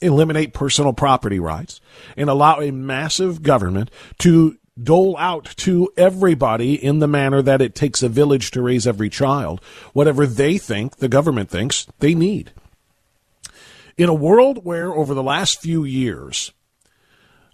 eliminate 0.00 0.52
personal 0.52 0.92
property 0.92 1.40
rights, 1.40 1.80
and 2.16 2.30
allow 2.30 2.60
a 2.60 2.70
massive 2.70 3.42
government 3.42 3.90
to 4.18 4.56
dole 4.80 5.16
out 5.18 5.44
to 5.56 5.90
everybody 5.96 6.74
in 6.74 7.00
the 7.00 7.08
manner 7.08 7.42
that 7.42 7.60
it 7.60 7.74
takes 7.74 8.02
a 8.02 8.08
village 8.08 8.50
to 8.52 8.62
raise 8.62 8.86
every 8.86 9.10
child, 9.10 9.60
whatever 9.92 10.26
they 10.26 10.56
think, 10.56 10.96
the 10.96 11.08
government 11.08 11.50
thinks 11.50 11.86
they 11.98 12.14
need. 12.14 12.52
In 13.96 14.08
a 14.08 14.14
world 14.14 14.64
where, 14.64 14.92
over 14.92 15.14
the 15.14 15.22
last 15.22 15.60
few 15.60 15.84
years, 15.84 16.52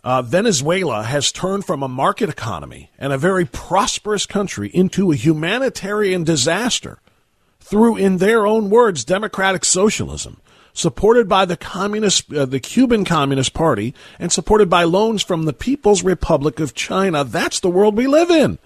uh, 0.03 0.21
Venezuela 0.21 1.03
has 1.03 1.33
turned 1.33 1.65
from 1.65 1.83
a 1.83 1.89
market 1.89 2.29
economy 2.29 2.91
and 2.99 3.13
a 3.13 3.19
very 3.19 3.47
prosperous 3.47 4.27
country 4.27 4.69
into 4.69 5.11
a 5.11 5.17
humanitarian 5.17 6.25
disaster 6.25 6.99
through, 7.59 7.97
in 7.97 8.19
their 8.19 8.47
own 8.47 8.69
words, 8.69 9.07
democratic 9.07 9.65
socialism 9.65 10.39
supported 10.75 11.29
by 11.29 11.47
the 11.47 11.57
communist, 11.57 12.31
uh, 12.35 12.45
the 12.45 12.61
Cuban 12.61 13.07
Communist 13.07 13.55
Party, 13.55 13.95
and 14.19 14.31
supported 14.31 14.69
by 14.69 14.85
loans 14.85 15.23
from 15.23 15.45
the 15.45 15.55
People's 15.55 16.03
Republic 16.03 16.61
of 16.61 16.75
China. 16.75 17.25
That's 17.25 17.61
the 17.61 17.71
world 17.71 17.97
we 17.97 18.07
live 18.07 18.31
in," 18.31 18.59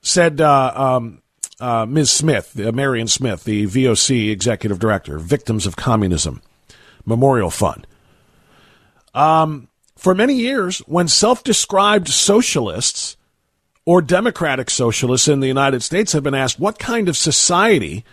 said 0.00 0.40
uh, 0.40 0.72
um, 0.74 1.20
uh, 1.60 1.84
Ms. 1.84 2.10
Smith, 2.10 2.58
uh, 2.58 2.72
Marion 2.72 3.08
Smith, 3.08 3.44
the 3.44 3.66
VOC 3.66 4.30
executive 4.30 4.78
director, 4.78 5.18
Victims 5.18 5.66
of 5.66 5.76
Communism 5.76 6.40
Memorial 7.04 7.50
Fund. 7.50 7.86
Um, 9.12 9.68
for 9.96 10.14
many 10.14 10.34
years, 10.34 10.78
when 10.80 11.08
self-described 11.08 12.08
socialists 12.08 13.16
or 13.86 14.02
democratic 14.02 14.70
socialists 14.70 15.28
in 15.28 15.40
the 15.40 15.46
United 15.46 15.82
States 15.82 16.12
have 16.12 16.22
been 16.22 16.34
asked 16.34 16.58
what 16.58 16.78
kind 16.78 17.08
of 17.08 17.16
society 17.16 18.04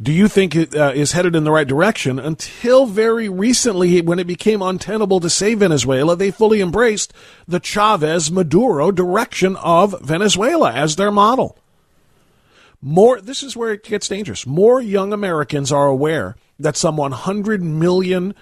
do 0.00 0.10
you 0.10 0.26
think 0.26 0.56
it 0.56 0.74
uh, 0.74 0.92
is 0.94 1.12
headed 1.12 1.36
in 1.36 1.44
the 1.44 1.50
right 1.50 1.68
direction? 1.68 2.18
Until 2.18 2.86
very 2.86 3.28
recently, 3.28 4.00
when 4.00 4.18
it 4.18 4.26
became 4.26 4.62
untenable 4.62 5.20
to 5.20 5.28
say 5.28 5.54
Venezuela, 5.54 6.16
they 6.16 6.30
fully 6.30 6.60
embraced 6.60 7.12
the 7.46 7.60
Chavez 7.60 8.30
Maduro 8.30 8.90
direction 8.90 9.56
of 9.56 10.00
Venezuela 10.00 10.72
as 10.72 10.96
their 10.96 11.10
model. 11.10 11.58
More, 12.80 13.20
this 13.20 13.42
is 13.42 13.56
where 13.56 13.72
it 13.72 13.84
gets 13.84 14.08
dangerous. 14.08 14.46
More 14.46 14.80
young 14.80 15.12
Americans 15.12 15.70
are 15.70 15.86
aware 15.86 16.36
that 16.58 16.76
some 16.76 16.96
100 16.96 17.62
million 17.62 18.34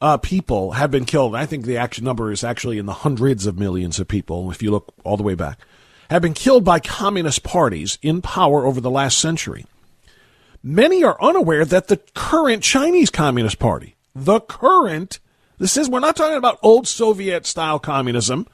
uh, 0.00 0.18
people 0.18 0.72
have 0.72 0.90
been 0.90 1.04
killed. 1.04 1.34
I 1.34 1.46
think 1.46 1.64
the 1.64 1.78
actual 1.78 2.04
number 2.04 2.32
is 2.32 2.44
actually 2.44 2.78
in 2.78 2.86
the 2.86 2.92
hundreds 2.92 3.46
of 3.46 3.58
millions 3.58 3.98
of 3.98 4.08
people, 4.08 4.50
if 4.50 4.62
you 4.62 4.70
look 4.70 4.92
all 5.04 5.16
the 5.16 5.22
way 5.22 5.34
back, 5.34 5.58
have 6.10 6.20
been 6.20 6.34
killed 6.34 6.64
by 6.64 6.80
communist 6.80 7.42
parties 7.42 7.98
in 8.02 8.20
power 8.20 8.66
over 8.66 8.80
the 8.80 8.90
last 8.90 9.18
century. 9.18 9.66
Many 10.68 11.04
are 11.04 11.16
unaware 11.22 11.64
that 11.64 11.86
the 11.86 11.98
current 12.14 12.60
Chinese 12.60 13.08
Communist 13.08 13.60
Party, 13.60 13.94
the 14.16 14.40
current, 14.40 15.20
this 15.58 15.76
is, 15.76 15.88
we're 15.88 16.00
not 16.00 16.16
talking 16.16 16.36
about 16.36 16.58
old 16.60 16.88
Soviet 16.88 17.46
style 17.46 17.78
communism. 17.78 18.48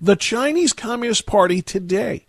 The 0.00 0.14
Chinese 0.14 0.72
Communist 0.72 1.26
Party 1.26 1.60
today 1.60 2.26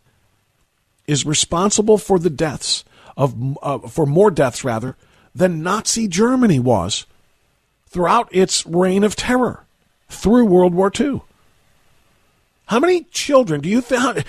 is 1.05 1.23
responsible 1.23 1.99
for 1.99 2.17
the 2.17 2.31
deaths 2.31 2.83
of, 3.15 3.35
uh, 3.61 3.77
for 3.87 4.07
more 4.07 4.31
deaths 4.31 4.63
rather, 4.63 4.97
than 5.35 5.61
Nazi 5.61 6.07
Germany 6.07 6.59
was 6.59 7.05
throughout 7.89 8.27
its 8.31 8.65
reign 8.65 9.03
of 9.03 9.15
terror 9.15 9.65
through 10.09 10.45
World 10.45 10.73
War 10.73 10.91
II. 10.99 11.21
How 12.65 12.79
many 12.79 13.03
children 13.11 13.61
do 13.61 13.69
you 13.69 13.81
think? 13.81 14.25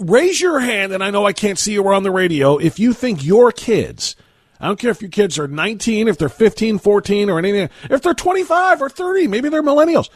Raise 0.00 0.40
your 0.40 0.58
hand, 0.58 0.92
and 0.92 1.04
I 1.04 1.10
know 1.10 1.24
I 1.24 1.32
can't 1.32 1.58
see 1.58 1.72
you 1.72 1.86
on 1.86 2.02
the 2.02 2.10
radio, 2.10 2.56
if 2.56 2.78
you 2.78 2.92
think 2.92 3.24
your 3.24 3.52
kids 3.52 4.16
I 4.60 4.66
don't 4.66 4.78
care 4.78 4.90
if 4.90 5.00
your 5.00 5.10
kids 5.10 5.38
are 5.38 5.48
19, 5.48 6.06
if 6.06 6.18
they're 6.18 6.28
15, 6.28 6.78
14, 6.78 7.30
or 7.30 7.38
anything. 7.38 7.70
If 7.88 8.02
they're 8.02 8.12
25 8.12 8.82
or 8.82 8.90
30, 8.90 9.26
maybe 9.26 9.48
they're 9.48 9.62
millennials. 9.62 10.10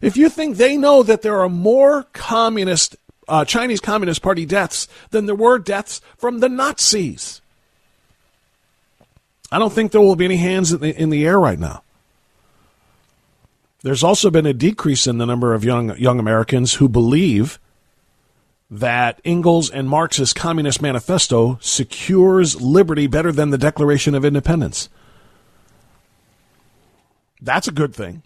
If 0.00 0.16
you 0.16 0.28
think 0.28 0.56
they 0.56 0.76
know 0.76 1.02
that 1.02 1.22
there 1.22 1.40
are 1.40 1.48
more 1.48 2.04
communist, 2.12 2.94
uh, 3.26 3.44
Chinese 3.44 3.80
Communist 3.80 4.22
Party 4.22 4.46
deaths 4.46 4.86
than 5.10 5.26
there 5.26 5.34
were 5.34 5.58
deaths 5.58 6.00
from 6.16 6.38
the 6.38 6.48
Nazis, 6.48 7.40
I 9.50 9.58
don't 9.58 9.72
think 9.72 9.90
there 9.90 10.00
will 10.00 10.14
be 10.14 10.26
any 10.26 10.36
hands 10.36 10.72
in 10.72 10.80
the, 10.80 10.94
in 10.94 11.10
the 11.10 11.26
air 11.26 11.40
right 11.40 11.58
now. 11.58 11.82
There's 13.82 14.04
also 14.04 14.30
been 14.30 14.46
a 14.46 14.52
decrease 14.52 15.06
in 15.06 15.18
the 15.18 15.26
number 15.26 15.54
of 15.54 15.64
young 15.64 15.96
young 15.98 16.18
Americans 16.18 16.74
who 16.74 16.88
believe 16.88 17.58
that 18.70 19.20
Engels 19.24 19.70
and 19.70 19.88
Marx's 19.88 20.32
Communist 20.32 20.82
Manifesto 20.82 21.58
secures 21.60 22.60
liberty 22.60 23.06
better 23.06 23.32
than 23.32 23.50
the 23.50 23.58
Declaration 23.58 24.14
of 24.14 24.24
Independence. 24.24 24.88
That's 27.40 27.68
a 27.68 27.72
good 27.72 27.94
thing. 27.94 28.22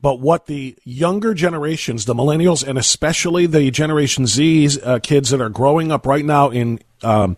But 0.00 0.18
what 0.18 0.46
the 0.46 0.76
younger 0.82 1.32
generations, 1.32 2.04
the 2.04 2.14
millennials, 2.14 2.66
and 2.66 2.76
especially 2.76 3.46
the 3.46 3.70
Generation 3.70 4.26
Z's 4.26 4.76
uh, 4.78 4.98
kids 4.98 5.30
that 5.30 5.40
are 5.40 5.48
growing 5.48 5.92
up 5.92 6.06
right 6.06 6.24
now 6.24 6.50
in 6.50 6.80
um, 7.04 7.36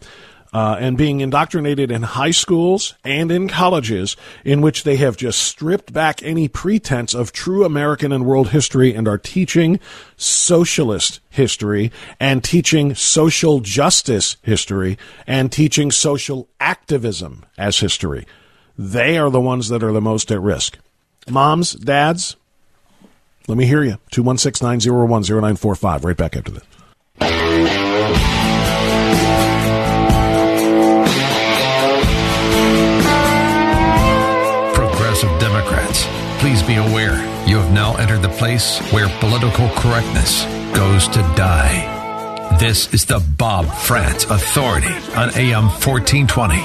uh, 0.54 0.76
and 0.78 0.96
being 0.96 1.20
indoctrinated 1.20 1.90
in 1.90 2.02
high 2.02 2.30
schools 2.30 2.94
and 3.04 3.32
in 3.32 3.48
colleges 3.48 4.16
in 4.44 4.60
which 4.60 4.84
they 4.84 4.96
have 4.96 5.16
just 5.16 5.42
stripped 5.42 5.92
back 5.92 6.22
any 6.22 6.46
pretense 6.46 7.12
of 7.12 7.32
true 7.32 7.64
American 7.64 8.12
and 8.12 8.24
world 8.24 8.50
history 8.50 8.94
and 8.94 9.08
are 9.08 9.18
teaching 9.18 9.80
socialist 10.16 11.18
history 11.28 11.90
and 12.20 12.44
teaching 12.44 12.94
social 12.94 13.58
justice 13.58 14.36
history 14.42 14.96
and 15.26 15.50
teaching 15.50 15.90
social 15.90 16.48
activism 16.60 17.44
as 17.58 17.80
history. 17.80 18.24
They 18.78 19.18
are 19.18 19.30
the 19.30 19.40
ones 19.40 19.68
that 19.68 19.82
are 19.82 19.92
the 19.92 20.00
most 20.00 20.30
at 20.30 20.40
risk. 20.40 20.78
Moms, 21.28 21.72
dads, 21.72 22.36
let 23.48 23.58
me 23.58 23.66
hear 23.66 23.82
you. 23.82 23.98
216 24.12 24.64
901 24.64 25.22
0945. 25.22 26.04
Right 26.04 26.16
back 26.16 26.36
after 26.36 26.52
this. 26.52 28.33
Please 36.44 36.62
be 36.62 36.74
aware 36.74 37.14
you 37.48 37.56
have 37.56 37.72
now 37.72 37.96
entered 37.96 38.20
the 38.20 38.28
place 38.28 38.78
where 38.92 39.08
political 39.18 39.66
correctness 39.70 40.44
goes 40.76 41.08
to 41.08 41.20
die. 41.38 42.58
This 42.60 42.92
is 42.92 43.06
the 43.06 43.18
Bob 43.38 43.64
Frantz 43.64 44.24
Authority 44.24 44.92
on 45.16 45.30
AM 45.36 45.68
1420. 45.70 46.56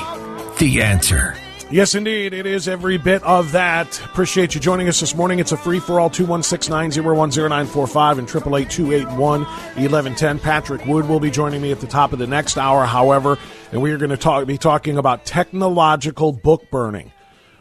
The 0.59 0.81
answer. 0.81 1.33
Yes, 1.71 1.95
indeed. 1.95 2.33
It 2.33 2.45
is 2.45 2.67
every 2.67 2.97
bit 2.97 3.23
of 3.23 3.53
that. 3.53 4.03
Appreciate 4.03 4.53
you 4.53 4.59
joining 4.59 4.89
us 4.89 4.99
this 4.99 5.15
morning. 5.15 5.39
It's 5.39 5.53
a 5.53 5.57
free 5.57 5.79
for 5.79 5.97
all 5.97 6.09
216 6.09 6.69
901 6.69 7.29
0945 7.29 8.17
and 8.17 8.27
888 8.27 8.69
281 8.69 9.43
1110. 9.43 10.39
Patrick 10.39 10.85
Wood 10.87 11.07
will 11.07 11.21
be 11.21 11.31
joining 11.31 11.61
me 11.61 11.71
at 11.71 11.79
the 11.79 11.87
top 11.87 12.11
of 12.11 12.19
the 12.19 12.27
next 12.27 12.57
hour, 12.57 12.83
however, 12.83 13.37
and 13.71 13.81
we 13.81 13.93
are 13.93 13.97
going 13.97 14.09
to 14.09 14.17
talk, 14.17 14.45
be 14.45 14.57
talking 14.57 14.97
about 14.97 15.23
technological 15.23 16.33
book 16.33 16.69
burning, 16.69 17.13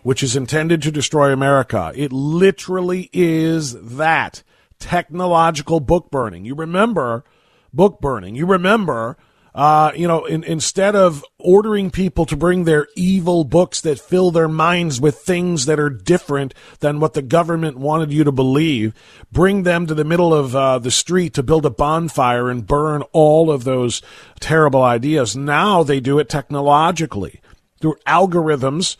which 0.02 0.22
is 0.22 0.36
intended 0.36 0.82
to 0.82 0.90
destroy 0.90 1.32
America. 1.32 1.92
It 1.94 2.12
literally 2.12 3.10
is 3.12 3.74
that 3.96 4.42
technological 4.78 5.80
book 5.80 6.10
burning. 6.10 6.44
You 6.44 6.54
remember 6.54 7.24
book 7.72 8.00
burning. 8.00 8.34
You 8.34 8.46
remember 8.46 9.16
uh, 9.58 9.90
you 9.96 10.06
know, 10.06 10.24
in, 10.24 10.44
instead 10.44 10.94
of 10.94 11.24
ordering 11.36 11.90
people 11.90 12.24
to 12.24 12.36
bring 12.36 12.62
their 12.62 12.86
evil 12.94 13.42
books 13.42 13.80
that 13.80 13.98
fill 13.98 14.30
their 14.30 14.46
minds 14.46 15.00
with 15.00 15.18
things 15.18 15.66
that 15.66 15.80
are 15.80 15.90
different 15.90 16.54
than 16.78 17.00
what 17.00 17.14
the 17.14 17.22
government 17.22 17.76
wanted 17.76 18.12
you 18.12 18.22
to 18.22 18.30
believe, 18.30 18.94
bring 19.32 19.64
them 19.64 19.84
to 19.84 19.94
the 19.94 20.04
middle 20.04 20.32
of 20.32 20.54
uh, 20.54 20.78
the 20.78 20.92
street 20.92 21.34
to 21.34 21.42
build 21.42 21.66
a 21.66 21.70
bonfire 21.70 22.48
and 22.48 22.68
burn 22.68 23.02
all 23.12 23.50
of 23.50 23.64
those 23.64 24.00
terrible 24.38 24.82
ideas. 24.82 25.36
Now 25.36 25.82
they 25.82 25.98
do 25.98 26.20
it 26.20 26.28
technologically 26.28 27.40
through 27.80 27.96
algorithms 28.06 28.96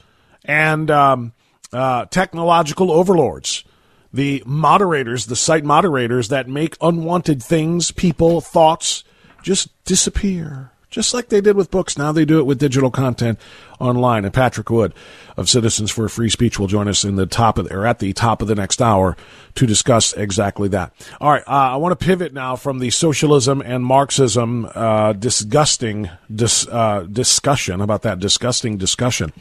and 0.48 0.90
um, 0.90 1.32
uh, 1.72 2.06
technological 2.06 2.90
overlords 2.90 3.64
the 4.12 4.42
moderators, 4.46 5.26
the 5.26 5.37
site 5.37 5.64
moderators 5.64 6.28
that 6.28 6.48
make 6.48 6.76
unwanted 6.80 7.42
things, 7.42 7.90
people, 7.90 8.40
thoughts, 8.40 9.04
just 9.42 9.68
disappear. 9.84 10.72
Just 10.90 11.12
like 11.12 11.28
they 11.28 11.42
did 11.42 11.54
with 11.54 11.70
books, 11.70 11.98
now 11.98 12.12
they 12.12 12.24
do 12.24 12.38
it 12.38 12.46
with 12.46 12.58
digital 12.58 12.90
content 12.90 13.38
online. 13.78 14.24
And 14.24 14.32
Patrick 14.32 14.70
Wood 14.70 14.94
of 15.37 15.46
Citizens 15.46 15.90
for 15.90 16.08
Free 16.08 16.30
Speech 16.30 16.58
will 16.58 16.66
join 16.66 16.88
us 16.88 17.04
in 17.04 17.16
the 17.16 17.26
top 17.26 17.58
of, 17.58 17.70
or 17.70 17.87
at 17.87 17.98
the 17.98 18.14
top 18.14 18.40
of 18.40 18.48
the 18.48 18.54
next 18.54 18.80
hour 18.80 19.14
to 19.56 19.66
discuss 19.66 20.14
exactly 20.14 20.66
that. 20.68 20.94
All 21.20 21.30
right, 21.30 21.46
uh, 21.46 21.74
I 21.74 21.76
want 21.76 21.98
to 21.98 22.04
pivot 22.04 22.32
now 22.32 22.56
from 22.56 22.78
the 22.78 22.88
socialism 22.88 23.61
and 23.61 23.84
Marxism 23.84 24.66
uh, 24.74 25.12
disgusting 25.12 26.08
dis, 26.34 26.66
uh, 26.68 27.02
discussion 27.02 27.82
about 27.82 28.00
that 28.02 28.18
disgusting 28.18 28.78
discussion, 28.78 29.34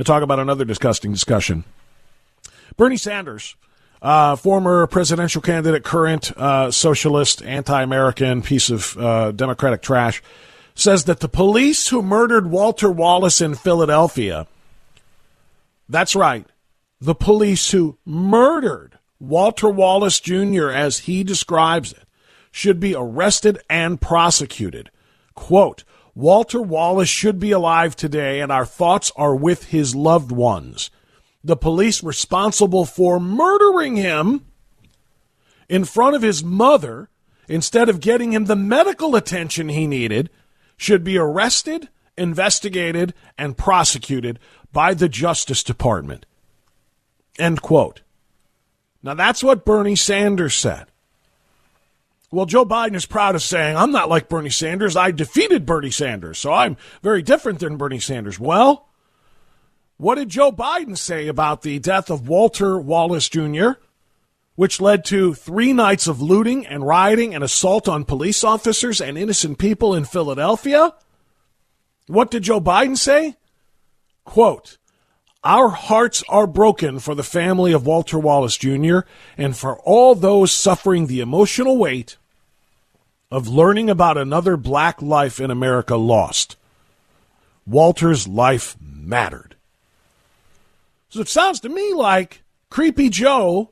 and 0.00 0.06
talk 0.06 0.22
about 0.22 0.38
another 0.38 0.64
disgusting 0.64 1.12
discussion. 1.12 1.62
Bernie 2.78 2.96
Sanders 2.96 3.54
uh, 4.00 4.34
former 4.34 4.86
presidential 4.86 5.42
candidate, 5.42 5.84
current 5.84 6.32
uh, 6.38 6.70
socialist, 6.70 7.42
anti 7.42 7.82
American 7.82 8.40
piece 8.40 8.70
of 8.70 8.96
uh, 8.96 9.30
Democratic 9.32 9.82
trash, 9.82 10.22
says 10.74 11.04
that 11.04 11.20
the 11.20 11.28
police 11.28 11.88
who 11.88 12.00
murdered 12.00 12.50
Walter 12.50 12.90
Wallace 12.90 13.42
in 13.42 13.54
Philadelphia, 13.54 14.46
that's 15.86 16.16
right, 16.16 16.46
the 16.98 17.14
police 17.14 17.72
who 17.72 17.98
murdered 18.06 18.98
Walter 19.18 19.68
Wallace 19.68 20.18
Jr., 20.18 20.70
as 20.70 21.00
he 21.00 21.22
describes 21.22 21.92
it, 21.92 22.04
should 22.50 22.80
be 22.80 22.94
arrested 22.94 23.58
and 23.68 24.00
prosecuted. 24.00 24.90
Quote, 25.34 25.84
Walter 26.20 26.60
Wallace 26.60 27.08
should 27.08 27.40
be 27.40 27.50
alive 27.50 27.96
today, 27.96 28.40
and 28.40 28.52
our 28.52 28.66
thoughts 28.66 29.10
are 29.16 29.34
with 29.34 29.64
his 29.64 29.94
loved 29.94 30.30
ones 30.30 30.90
the 31.42 31.56
police 31.56 32.02
responsible 32.02 32.84
for 32.84 33.18
murdering 33.18 33.96
him 33.96 34.44
in 35.68 35.84
front 35.84 36.16
of 36.16 36.22
his 36.22 36.44
mother, 36.44 37.08
instead 37.48 37.88
of 37.88 38.00
getting 38.00 38.32
him 38.32 38.44
the 38.44 38.56
medical 38.56 39.16
attention 39.16 39.68
he 39.68 39.86
needed, 39.86 40.28
should 40.76 41.04
be 41.04 41.16
arrested, 41.16 41.88
investigated, 42.18 43.14
and 43.38 43.56
prosecuted 43.56 44.38
by 44.72 44.94
the 44.94 45.08
Justice 45.08 45.62
Department. 45.62 46.26
End 47.38 47.62
quote. 47.62 48.02
Now 49.02 49.14
that's 49.14 49.42
what 49.42 49.64
Bernie 49.64 49.96
Sanders 49.96 50.54
said. 50.54 50.89
Well, 52.32 52.46
Joe 52.46 52.64
Biden 52.64 52.94
is 52.94 53.06
proud 53.06 53.34
of 53.34 53.42
saying, 53.42 53.76
I'm 53.76 53.90
not 53.90 54.08
like 54.08 54.28
Bernie 54.28 54.50
Sanders. 54.50 54.96
I 54.96 55.10
defeated 55.10 55.66
Bernie 55.66 55.90
Sanders, 55.90 56.38
so 56.38 56.52
I'm 56.52 56.76
very 57.02 57.22
different 57.22 57.58
than 57.58 57.76
Bernie 57.76 57.98
Sanders. 57.98 58.38
Well, 58.38 58.88
what 59.96 60.14
did 60.14 60.28
Joe 60.28 60.52
Biden 60.52 60.96
say 60.96 61.26
about 61.26 61.62
the 61.62 61.80
death 61.80 62.08
of 62.08 62.28
Walter 62.28 62.78
Wallace 62.78 63.28
Jr., 63.28 63.70
which 64.54 64.80
led 64.80 65.04
to 65.06 65.34
three 65.34 65.72
nights 65.72 66.06
of 66.06 66.22
looting 66.22 66.66
and 66.66 66.86
rioting 66.86 67.34
and 67.34 67.42
assault 67.42 67.88
on 67.88 68.04
police 68.04 68.44
officers 68.44 69.00
and 69.00 69.18
innocent 69.18 69.58
people 69.58 69.94
in 69.94 70.04
Philadelphia? 70.04 70.94
What 72.06 72.30
did 72.30 72.44
Joe 72.44 72.60
Biden 72.60 72.96
say? 72.96 73.36
Quote, 74.24 74.78
Our 75.42 75.70
hearts 75.70 76.22
are 76.28 76.46
broken 76.46 76.98
for 76.98 77.14
the 77.14 77.22
family 77.22 77.72
of 77.72 77.86
Walter 77.86 78.18
Wallace 78.18 78.58
Jr. 78.58 79.00
and 79.38 79.56
for 79.56 79.78
all 79.80 80.14
those 80.14 80.52
suffering 80.52 81.06
the 81.06 81.20
emotional 81.20 81.78
weight 81.78 82.18
of 83.30 83.48
learning 83.48 83.88
about 83.88 84.18
another 84.18 84.58
black 84.58 85.00
life 85.00 85.40
in 85.40 85.50
America 85.50 85.96
lost. 85.96 86.56
Walter's 87.66 88.28
life 88.28 88.76
mattered. 88.80 89.54
So 91.08 91.20
it 91.20 91.28
sounds 91.28 91.60
to 91.60 91.68
me 91.68 91.94
like 91.94 92.42
Creepy 92.68 93.08
Joe 93.08 93.70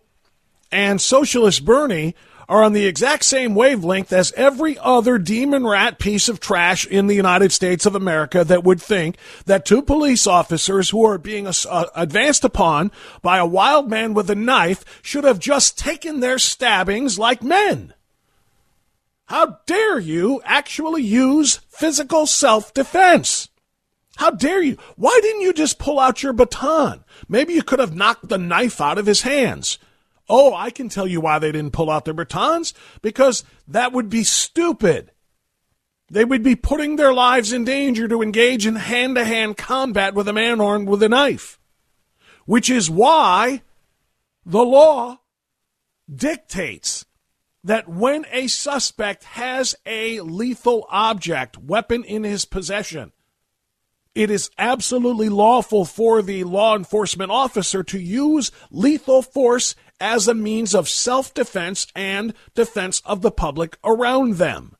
and 0.72 1.00
Socialist 1.00 1.64
Bernie 1.64 2.14
are 2.48 2.62
on 2.62 2.72
the 2.72 2.86
exact 2.86 3.24
same 3.24 3.54
wavelength 3.54 4.12
as 4.12 4.32
every 4.32 4.78
other 4.78 5.18
demon 5.18 5.66
rat 5.66 5.98
piece 5.98 6.28
of 6.28 6.40
trash 6.40 6.86
in 6.86 7.06
the 7.06 7.14
United 7.14 7.52
States 7.52 7.84
of 7.84 7.94
America 7.94 8.42
that 8.42 8.64
would 8.64 8.80
think 8.80 9.16
that 9.44 9.66
two 9.66 9.82
police 9.82 10.26
officers 10.26 10.90
who 10.90 11.04
are 11.04 11.18
being 11.18 11.46
uh, 11.46 11.84
advanced 11.94 12.44
upon 12.44 12.90
by 13.20 13.36
a 13.36 13.46
wild 13.46 13.90
man 13.90 14.14
with 14.14 14.30
a 14.30 14.34
knife 14.34 14.84
should 15.02 15.24
have 15.24 15.38
just 15.38 15.78
taken 15.78 16.20
their 16.20 16.38
stabbings 16.38 17.18
like 17.18 17.42
men. 17.42 17.92
How 19.26 19.58
dare 19.66 19.98
you 19.98 20.40
actually 20.44 21.02
use 21.02 21.56
physical 21.68 22.26
self 22.26 22.72
defense? 22.72 23.50
How 24.16 24.30
dare 24.30 24.62
you? 24.62 24.78
Why 24.96 25.16
didn't 25.22 25.42
you 25.42 25.52
just 25.52 25.78
pull 25.78 26.00
out 26.00 26.22
your 26.22 26.32
baton? 26.32 27.04
Maybe 27.28 27.52
you 27.52 27.62
could 27.62 27.78
have 27.78 27.94
knocked 27.94 28.28
the 28.28 28.38
knife 28.38 28.80
out 28.80 28.96
of 28.96 29.06
his 29.06 29.22
hands. 29.22 29.78
Oh, 30.28 30.54
I 30.54 30.70
can 30.70 30.88
tell 30.88 31.06
you 31.06 31.20
why 31.20 31.38
they 31.38 31.52
didn't 31.52 31.72
pull 31.72 31.90
out 31.90 32.04
their 32.04 32.14
batons. 32.14 32.74
Because 33.02 33.44
that 33.66 33.92
would 33.92 34.10
be 34.10 34.24
stupid. 34.24 35.10
They 36.10 36.24
would 36.24 36.42
be 36.42 36.56
putting 36.56 36.96
their 36.96 37.12
lives 37.12 37.52
in 37.52 37.64
danger 37.64 38.08
to 38.08 38.22
engage 38.22 38.66
in 38.66 38.76
hand 38.76 39.16
to 39.16 39.24
hand 39.24 39.56
combat 39.56 40.14
with 40.14 40.26
a 40.28 40.32
man 40.32 40.60
armed 40.60 40.88
with 40.88 41.02
a 41.02 41.08
knife, 41.08 41.58
which 42.46 42.70
is 42.70 42.90
why 42.90 43.62
the 44.46 44.64
law 44.64 45.20
dictates 46.12 47.04
that 47.62 47.88
when 47.88 48.24
a 48.32 48.46
suspect 48.46 49.24
has 49.24 49.76
a 49.84 50.20
lethal 50.20 50.86
object, 50.88 51.58
weapon 51.58 52.04
in 52.04 52.24
his 52.24 52.46
possession, 52.46 53.12
it 54.14 54.30
is 54.30 54.50
absolutely 54.56 55.28
lawful 55.28 55.84
for 55.84 56.22
the 56.22 56.44
law 56.44 56.74
enforcement 56.74 57.30
officer 57.30 57.82
to 57.82 57.98
use 57.98 58.50
lethal 58.70 59.20
force 59.20 59.74
as 60.00 60.28
a 60.28 60.34
means 60.34 60.74
of 60.74 60.88
self 60.88 61.34
defense 61.34 61.86
and 61.94 62.34
defense 62.54 63.02
of 63.04 63.22
the 63.22 63.30
public 63.30 63.78
around 63.84 64.34
them. 64.34 64.76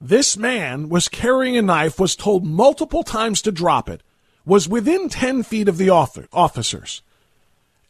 This 0.00 0.36
man 0.36 0.88
was 0.88 1.08
carrying 1.08 1.56
a 1.56 1.62
knife, 1.62 1.98
was 1.98 2.14
told 2.14 2.46
multiple 2.46 3.02
times 3.02 3.42
to 3.42 3.52
drop 3.52 3.88
it, 3.88 4.02
was 4.44 4.68
within 4.68 5.08
10 5.08 5.42
feet 5.42 5.68
of 5.68 5.76
the 5.76 5.90
officers. 5.90 7.02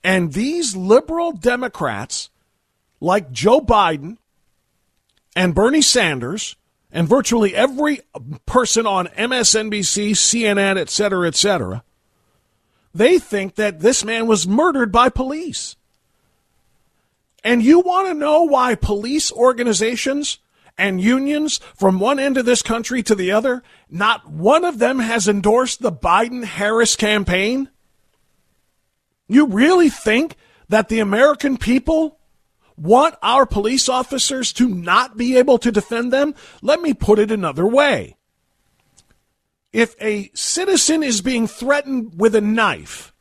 And 0.03 0.33
these 0.33 0.75
liberal 0.75 1.33
Democrats, 1.33 2.31
like 3.01 3.31
Joe 3.31 3.61
Biden 3.61 4.17
and 5.37 5.55
Bernie 5.55 5.83
Sanders, 5.83 6.57
and 6.91 7.07
virtually 7.07 7.55
every 7.55 8.01
person 8.47 8.87
on 8.87 9.09
MSNBC, 9.09 10.13
CNN, 10.13 10.79
et 10.79 10.89
cetera, 10.89 11.29
et 11.29 11.35
cetera, 11.35 11.85
they 12.99 13.19
think 13.19 13.55
that 13.55 13.81
this 13.81 14.05
man 14.05 14.27
was 14.27 14.49
murdered 14.49 14.91
by 14.91 15.09
police. 15.09 15.77
And 17.45 17.63
you 17.63 17.79
want 17.81 18.09
to 18.09 18.15
know 18.15 18.43
why 18.43 18.75
police 18.75 19.31
organizations 19.33 20.39
and 20.77 21.01
unions 21.01 21.59
from 21.77 22.01
one 22.01 22.19
end 22.19 22.37
of 22.37 22.45
this 22.45 22.61
country 22.61 23.03
to 23.05 23.15
the 23.15 23.31
other, 23.31 23.63
not 23.89 24.29
one 24.29 24.65
of 24.65 24.79
them 24.79 24.99
has 24.99 25.29
endorsed 25.29 25.81
the 25.81 25.93
Biden 25.93 26.45
Harris 26.45 26.97
campaign? 26.97 27.71
You 29.29 29.47
really 29.47 29.91
think 29.91 30.35
that 30.69 30.89
the 30.89 30.99
American 30.99 31.57
people 31.57 32.19
want 32.77 33.15
our 33.23 33.47
police 33.47 33.89
officers 33.89 34.53
to 34.55 34.69
not 34.69 35.17
be 35.17 35.37
able 35.37 35.59
to 35.59 35.71
defend 35.71 36.13
them? 36.13 36.35
Let 36.63 36.83
me 36.83 36.95
put 36.95 37.21
it 37.21 37.31
another 37.31 37.67
way. 37.67 38.18
If 39.73 39.95
a 40.01 40.31
citizen 40.35 41.03
is 41.03 41.21
being 41.21 41.47
threatened 41.47 42.19
with 42.19 42.35
a 42.35 42.41
knife 42.41 43.13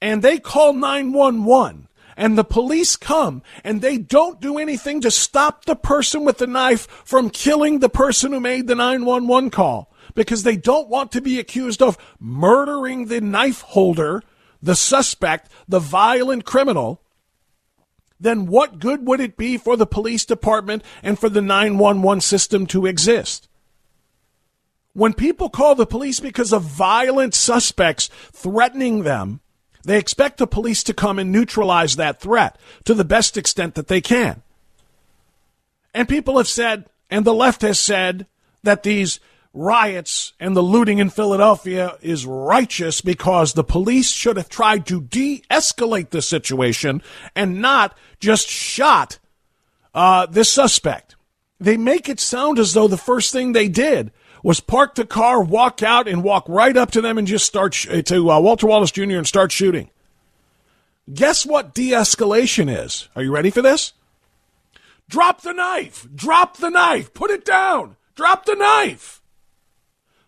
and 0.00 0.22
they 0.22 0.38
call 0.38 0.72
911 0.72 1.88
and 2.16 2.36
the 2.36 2.44
police 2.44 2.96
come 2.96 3.42
and 3.64 3.80
they 3.80 3.98
don't 3.98 4.40
do 4.40 4.58
anything 4.58 5.00
to 5.00 5.10
stop 5.10 5.64
the 5.64 5.76
person 5.76 6.24
with 6.24 6.38
the 6.38 6.46
knife 6.46 6.86
from 7.04 7.30
killing 7.30 7.78
the 7.78 7.88
person 7.88 8.32
who 8.32 8.40
made 8.40 8.66
the 8.68 8.74
911 8.74 9.50
call 9.50 9.92
because 10.14 10.42
they 10.42 10.56
don't 10.56 10.88
want 10.88 11.12
to 11.12 11.20
be 11.20 11.38
accused 11.38 11.82
of 11.82 11.98
murdering 12.20 13.06
the 13.06 13.20
knife 13.20 13.62
holder 13.62 14.22
the 14.62 14.76
suspect, 14.76 15.50
the 15.68 15.78
violent 15.78 16.44
criminal, 16.44 17.02
then 18.20 18.46
what 18.46 18.80
good 18.80 19.06
would 19.06 19.20
it 19.20 19.36
be 19.36 19.56
for 19.56 19.76
the 19.76 19.86
police 19.86 20.24
department 20.24 20.82
and 21.02 21.18
for 21.18 21.28
the 21.28 21.42
911 21.42 22.20
system 22.20 22.66
to 22.66 22.86
exist? 22.86 23.47
When 24.98 25.14
people 25.14 25.48
call 25.48 25.76
the 25.76 25.86
police 25.86 26.18
because 26.18 26.52
of 26.52 26.62
violent 26.62 27.32
suspects 27.32 28.10
threatening 28.32 29.04
them, 29.04 29.38
they 29.84 29.96
expect 29.96 30.38
the 30.38 30.46
police 30.48 30.82
to 30.82 30.92
come 30.92 31.20
and 31.20 31.30
neutralize 31.30 31.94
that 31.94 32.20
threat 32.20 32.58
to 32.82 32.94
the 32.94 33.04
best 33.04 33.36
extent 33.36 33.76
that 33.76 33.86
they 33.86 34.00
can. 34.00 34.42
And 35.94 36.08
people 36.08 36.36
have 36.36 36.48
said, 36.48 36.86
and 37.08 37.24
the 37.24 37.32
left 37.32 37.62
has 37.62 37.78
said, 37.78 38.26
that 38.64 38.82
these 38.82 39.20
riots 39.54 40.32
and 40.40 40.56
the 40.56 40.62
looting 40.62 40.98
in 40.98 41.10
Philadelphia 41.10 41.96
is 42.02 42.26
righteous 42.26 43.00
because 43.00 43.52
the 43.52 43.62
police 43.62 44.10
should 44.10 44.36
have 44.36 44.48
tried 44.48 44.84
to 44.86 45.00
de 45.00 45.44
escalate 45.48 46.10
the 46.10 46.20
situation 46.20 47.02
and 47.36 47.62
not 47.62 47.96
just 48.18 48.48
shot 48.48 49.20
uh, 49.94 50.26
this 50.26 50.50
suspect. 50.50 51.14
They 51.60 51.76
make 51.76 52.08
it 52.08 52.18
sound 52.18 52.58
as 52.58 52.74
though 52.74 52.88
the 52.88 52.96
first 52.96 53.32
thing 53.32 53.52
they 53.52 53.68
did 53.68 54.10
was 54.42 54.60
park 54.60 54.94
the 54.94 55.04
car, 55.04 55.42
walk 55.42 55.82
out, 55.82 56.08
and 56.08 56.22
walk 56.22 56.44
right 56.48 56.76
up 56.76 56.90
to 56.92 57.00
them 57.00 57.18
and 57.18 57.26
just 57.26 57.46
start 57.46 57.74
sh- 57.74 57.88
to 58.04 58.30
uh, 58.30 58.40
Walter 58.40 58.66
Wallace 58.66 58.90
Jr. 58.90 59.02
and 59.16 59.26
start 59.26 59.52
shooting. 59.52 59.90
Guess 61.12 61.46
what 61.46 61.74
de 61.74 61.90
escalation 61.90 62.74
is? 62.74 63.08
Are 63.16 63.22
you 63.22 63.32
ready 63.32 63.50
for 63.50 63.62
this? 63.62 63.92
Drop 65.08 65.40
the 65.40 65.54
knife! 65.54 66.06
Drop 66.14 66.58
the 66.58 66.70
knife! 66.70 67.14
Put 67.14 67.30
it 67.30 67.44
down! 67.44 67.96
Drop 68.14 68.44
the 68.44 68.54
knife! 68.54 69.22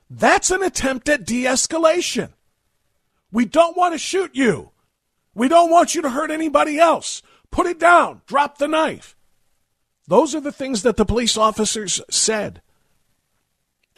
That's 0.08 0.50
an 0.50 0.62
attempt 0.62 1.08
at 1.08 1.26
de 1.26 1.44
escalation. 1.44 2.30
We 3.30 3.44
don't 3.44 3.76
want 3.76 3.94
to 3.94 3.98
shoot 3.98 4.34
you. 4.34 4.70
We 5.34 5.48
don't 5.48 5.70
want 5.70 5.94
you 5.94 6.02
to 6.02 6.10
hurt 6.10 6.30
anybody 6.30 6.78
else. 6.78 7.22
Put 7.50 7.66
it 7.66 7.78
down. 7.78 8.22
Drop 8.26 8.58
the 8.58 8.68
knife. 8.68 9.16
Those 10.08 10.34
are 10.34 10.40
the 10.40 10.50
things 10.50 10.82
that 10.82 10.96
the 10.96 11.04
police 11.04 11.36
officers 11.36 12.00
said. 12.10 12.62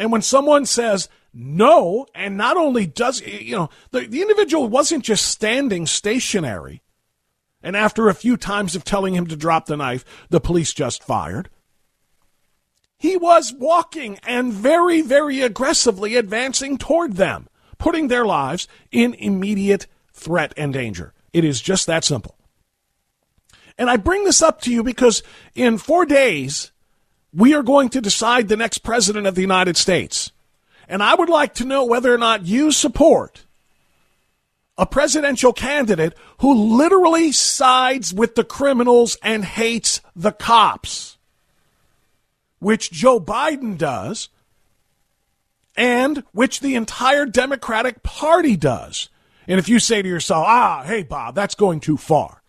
And 0.03 0.11
when 0.11 0.23
someone 0.23 0.67
says 0.67 1.09
no, 1.33 2.09
and 2.13 2.37
not 2.37 2.57
only 2.57 2.87
does, 2.87 3.21
you 3.21 3.55
know, 3.55 3.71
the, 3.93 4.01
the 4.01 4.21
individual 4.21 4.67
wasn't 4.67 5.05
just 5.05 5.29
standing 5.29 5.87
stationary, 5.87 6.83
and 7.63 7.77
after 7.77 8.09
a 8.09 8.15
few 8.15 8.37
times 8.37 8.75
of 8.75 8.83
telling 8.83 9.15
him 9.15 9.29
to 9.29 9.37
drop 9.37 9.67
the 9.67 9.77
knife, 9.77 10.05
the 10.29 10.41
police 10.41 10.75
just 10.75 11.05
fired. 11.05 11.51
He 12.99 13.17
was 13.17 13.55
walking 13.57 14.19
and 14.25 14.53
very, 14.53 15.03
very 15.03 15.41
aggressively 15.41 16.17
advancing 16.17 16.79
toward 16.79 17.13
them, 17.13 17.49
putting 17.79 18.09
their 18.09 18.27
lives 18.27 18.67
in 18.91 19.15
immediate 19.15 19.87
threat 20.13 20.53
and 20.57 20.73
danger. 20.73 21.15
It 21.33 21.45
is 21.45 21.61
just 21.61 21.87
that 21.87 22.03
simple. 22.03 22.37
And 23.79 23.89
I 23.89 23.99
bring 23.99 24.25
this 24.25 24.43
up 24.43 24.63
to 24.63 24.73
you 24.73 24.83
because 24.83 25.23
in 25.55 25.79
four 25.79 26.05
days, 26.07 26.72
we 27.35 27.55
are 27.55 27.63
going 27.63 27.89
to 27.91 28.01
decide 28.01 28.49
the 28.49 28.57
next 28.57 28.79
president 28.79 29.27
of 29.27 29.35
the 29.35 29.41
United 29.41 29.77
States. 29.77 30.33
And 30.89 31.03
I 31.03 31.15
would 31.15 31.29
like 31.29 31.55
to 31.55 31.65
know 31.65 31.85
whether 31.85 32.13
or 32.13 32.19
not 32.19 32.47
you 32.47 32.73
support 32.73 33.45
a 34.77 34.87
presidential 34.87 35.53
candidate 35.53 36.15
who 36.39 36.77
literally 36.77 37.33
sides 37.33 38.13
with 38.13 38.35
the 38.35 38.45
criminals 38.45 39.17
and 39.23 39.45
hates 39.45 40.01
the 40.17 40.33
cops 40.33 41.19
which 42.63 42.93
Joe 42.93 43.19
Biden 43.19 43.77
does, 43.77 44.29
and 45.77 46.23
which 46.33 46.61
the 46.61 46.77
entire 46.77 47.27
Democratic 47.27 48.05
Party 48.05 48.57
does. 48.57 49.09
And 49.49 49.59
if 49.59 49.69
you 49.69 49.81
say 49.81 50.01
to 50.01 50.09
yourself, 50.09 50.47
ah, 50.47 50.85
hey, 50.85 51.03
Bob, 51.03 51.35
that's 51.35 51.57
going 51.57 51.81
too 51.81 51.97
far. 51.97 52.42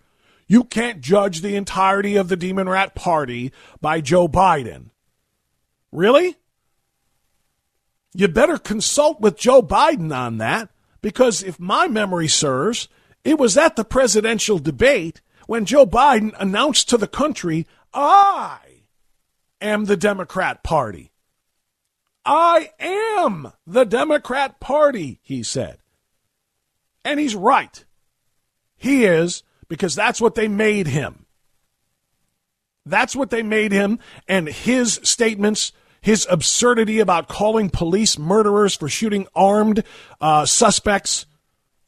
You 0.54 0.64
can't 0.64 1.02
judge 1.02 1.42
the 1.42 1.56
entirety 1.56 2.16
of 2.16 2.28
the 2.28 2.36
Demon 2.36 2.70
Rat 2.70 2.94
Party 2.94 3.52
by 3.82 4.02
Joe 4.02 4.28
Biden. 4.28 4.92
Really? 5.92 6.38
You 8.14 8.28
better 8.28 8.60
consult 8.60 9.20
with 9.20 9.36
Joe 9.36 9.64
Biden 9.64 10.16
on 10.16 10.38
that 10.38 10.70
because 11.02 11.42
if 11.42 11.60
my 11.60 11.88
memory 11.88 12.28
serves, 12.28 12.88
it 13.24 13.40
was 13.40 13.58
at 13.58 13.76
the 13.76 13.84
presidential 13.84 14.60
debate 14.60 15.22
when 15.48 15.66
Joe 15.66 15.88
Biden 15.88 16.36
announced 16.40 16.88
to 16.90 16.98
the 16.98 17.08
country, 17.08 17.66
I 17.92 18.60
am 19.60 19.86
the 19.86 19.98
Democrat 19.98 20.62
Party. 20.62 21.14
I 22.28 22.70
am 22.80 23.54
the 23.66 23.86
Democrat 23.86 24.60
Party, 24.60 25.20
he 25.24 25.42
said. 25.42 25.80
And 27.04 27.20
he's 27.20 27.36
right. 27.36 27.84
He 28.78 29.04
is, 29.06 29.42
because 29.68 29.96
that's 29.96 30.22
what 30.22 30.36
they 30.36 30.48
made 30.48 30.88
him. 30.88 31.26
That's 32.86 33.16
what 33.16 33.30
they 33.30 33.44
made 33.44 33.72
him, 33.72 34.00
and 34.28 34.48
his 34.48 35.00
statements, 35.04 35.72
his 36.02 36.28
absurdity 36.30 37.00
about 37.00 37.30
calling 37.30 37.70
police 37.70 38.20
murderers 38.20 38.76
for 38.76 38.90
shooting 38.90 39.28
armed 39.34 39.84
uh, 40.20 40.46
suspects 40.46 41.26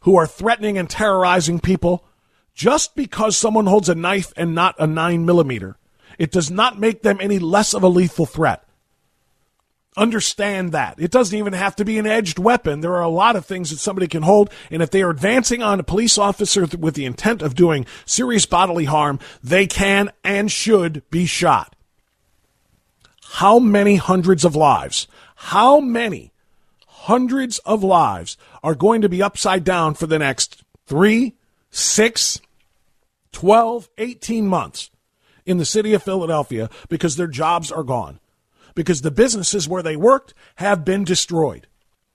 who 0.02 0.16
are 0.16 0.28
threatening 0.28 0.78
and 0.78 0.90
terrorizing 0.90 1.60
people 1.60 2.06
just 2.54 2.96
because 2.96 3.36
someone 3.36 3.66
holds 3.66 3.90
a 3.90 3.96
knife 3.96 4.32
and 4.38 4.56
not 4.56 4.76
a 4.80 4.88
nine 4.88 5.26
millimeter 5.26 5.78
it 6.18 6.32
does 6.32 6.52
not 6.52 6.80
make 6.80 7.02
them 7.02 7.18
any 7.22 7.40
less 7.40 7.74
of 7.74 7.84
a 7.84 7.88
lethal 7.88 8.26
threat. 8.26 8.65
Understand 9.98 10.74
that. 10.74 11.00
It 11.00 11.12
doesn't 11.12 11.38
even 11.38 11.54
have 11.54 11.76
to 11.78 11.86
be 11.86 11.98
an 11.98 12.06
edged 12.06 12.38
weapon. 12.38 12.82
There 12.82 12.96
are 12.96 13.02
a 13.02 13.10
lot 13.10 13.36
of 13.36 13.46
things 13.46 13.70
that 13.70 13.80
somebody 13.80 14.08
can 14.08 14.24
hold, 14.24 14.50
and 14.70 14.82
if 14.82 14.92
they 14.92 15.02
are 15.02 15.10
advancing 15.10 15.64
on 15.64 15.80
a 15.80 15.84
police 15.84 16.18
officer 16.18 16.66
with 16.78 16.96
the 16.96 17.06
intent 17.06 17.42
of 17.42 17.56
doing 17.56 17.86
serious 18.06 18.46
bodily 18.46 18.86
harm, 18.86 19.20
they 19.44 19.68
can 19.68 20.12
and 20.24 20.52
should 20.52 21.10
be 21.10 21.26
shot. 21.26 21.76
How 23.24 23.58
many 23.60 23.96
hundreds 23.96 24.44
of 24.44 24.56
lives? 24.56 25.08
How 25.36 25.80
many 25.80 26.32
hundreds 26.88 27.60
of 27.60 27.84
lives 27.84 28.38
are 28.64 28.76
going 28.76 29.02
to 29.02 29.10
be 29.10 29.24
upside 29.24 29.64
down 29.64 29.94
for 29.94 30.08
the 30.08 30.20
next 30.20 30.64
three, 30.88 31.36
six, 31.72 32.42
12, 33.32 33.90
18 33.98 34.48
months? 34.48 34.90
in 35.46 35.58
the 35.58 35.66
city 35.66 35.94
of 35.94 36.04
Philadelphia 36.04 36.70
because 36.90 37.16
their 37.16 37.28
jobs 37.28 37.72
are 37.72 37.84
gone, 37.84 38.20
because 38.76 39.02
the 39.02 39.12
businesses 39.12 39.68
where 39.68 39.82
they 39.82 39.96
worked 39.96 40.34
have 40.56 40.86
been 40.86 41.04
destroyed, 41.04 41.68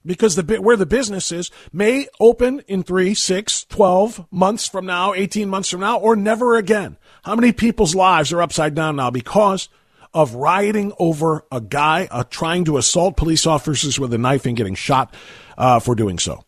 because 0.05 0.35
the 0.35 0.61
where 0.61 0.77
the 0.77 0.85
businesses 0.85 1.51
may 1.73 2.07
open 2.19 2.61
in 2.67 2.83
three, 2.83 3.13
six, 3.13 3.65
twelve 3.65 4.25
months 4.31 4.67
from 4.67 4.85
now, 4.85 5.13
18 5.13 5.49
months 5.49 5.69
from 5.69 5.81
now, 5.81 5.99
or 5.99 6.15
never 6.15 6.55
again. 6.55 6.97
How 7.23 7.35
many 7.35 7.51
people's 7.51 7.93
lives 7.93 8.31
are 8.31 8.41
upside 8.41 8.75
down 8.75 8.95
now 8.95 9.09
because 9.09 9.69
of 10.13 10.35
rioting 10.35 10.93
over 10.99 11.45
a 11.51 11.61
guy 11.61 12.07
uh, 12.11 12.23
trying 12.29 12.65
to 12.65 12.77
assault 12.77 13.17
police 13.17 13.45
officers 13.45 13.99
with 13.99 14.13
a 14.13 14.17
knife 14.17 14.45
and 14.45 14.57
getting 14.57 14.75
shot 14.75 15.13
uh, 15.57 15.79
for 15.79 15.95
doing 15.95 16.19
so? 16.19 16.45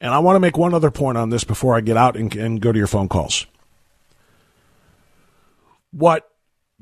And 0.00 0.12
I 0.12 0.18
want 0.18 0.34
to 0.34 0.40
make 0.40 0.56
one 0.56 0.74
other 0.74 0.90
point 0.90 1.16
on 1.16 1.30
this 1.30 1.44
before 1.44 1.76
I 1.76 1.80
get 1.80 1.96
out 1.96 2.16
and, 2.16 2.34
and 2.34 2.60
go 2.60 2.72
to 2.72 2.78
your 2.78 2.88
phone 2.88 3.08
calls. 3.08 3.46
What 5.92 6.31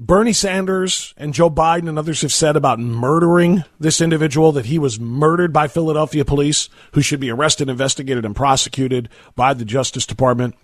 Bernie 0.02 0.32
Sanders 0.32 1.12
and 1.18 1.34
Joe 1.34 1.50
Biden 1.50 1.86
and 1.86 1.98
others 1.98 2.22
have 2.22 2.32
said 2.32 2.56
about 2.56 2.78
murdering 2.78 3.64
this 3.78 4.00
individual, 4.00 4.50
that 4.52 4.64
he 4.64 4.78
was 4.78 4.98
murdered 4.98 5.52
by 5.52 5.68
Philadelphia 5.68 6.24
police, 6.24 6.70
who 6.92 7.02
should 7.02 7.20
be 7.20 7.30
arrested, 7.30 7.68
investigated, 7.68 8.24
and 8.24 8.34
prosecuted 8.34 9.10
by 9.36 9.52
the 9.52 9.66
Justice 9.66 10.06
Department. 10.06 10.54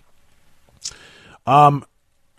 Um, 1.45 1.85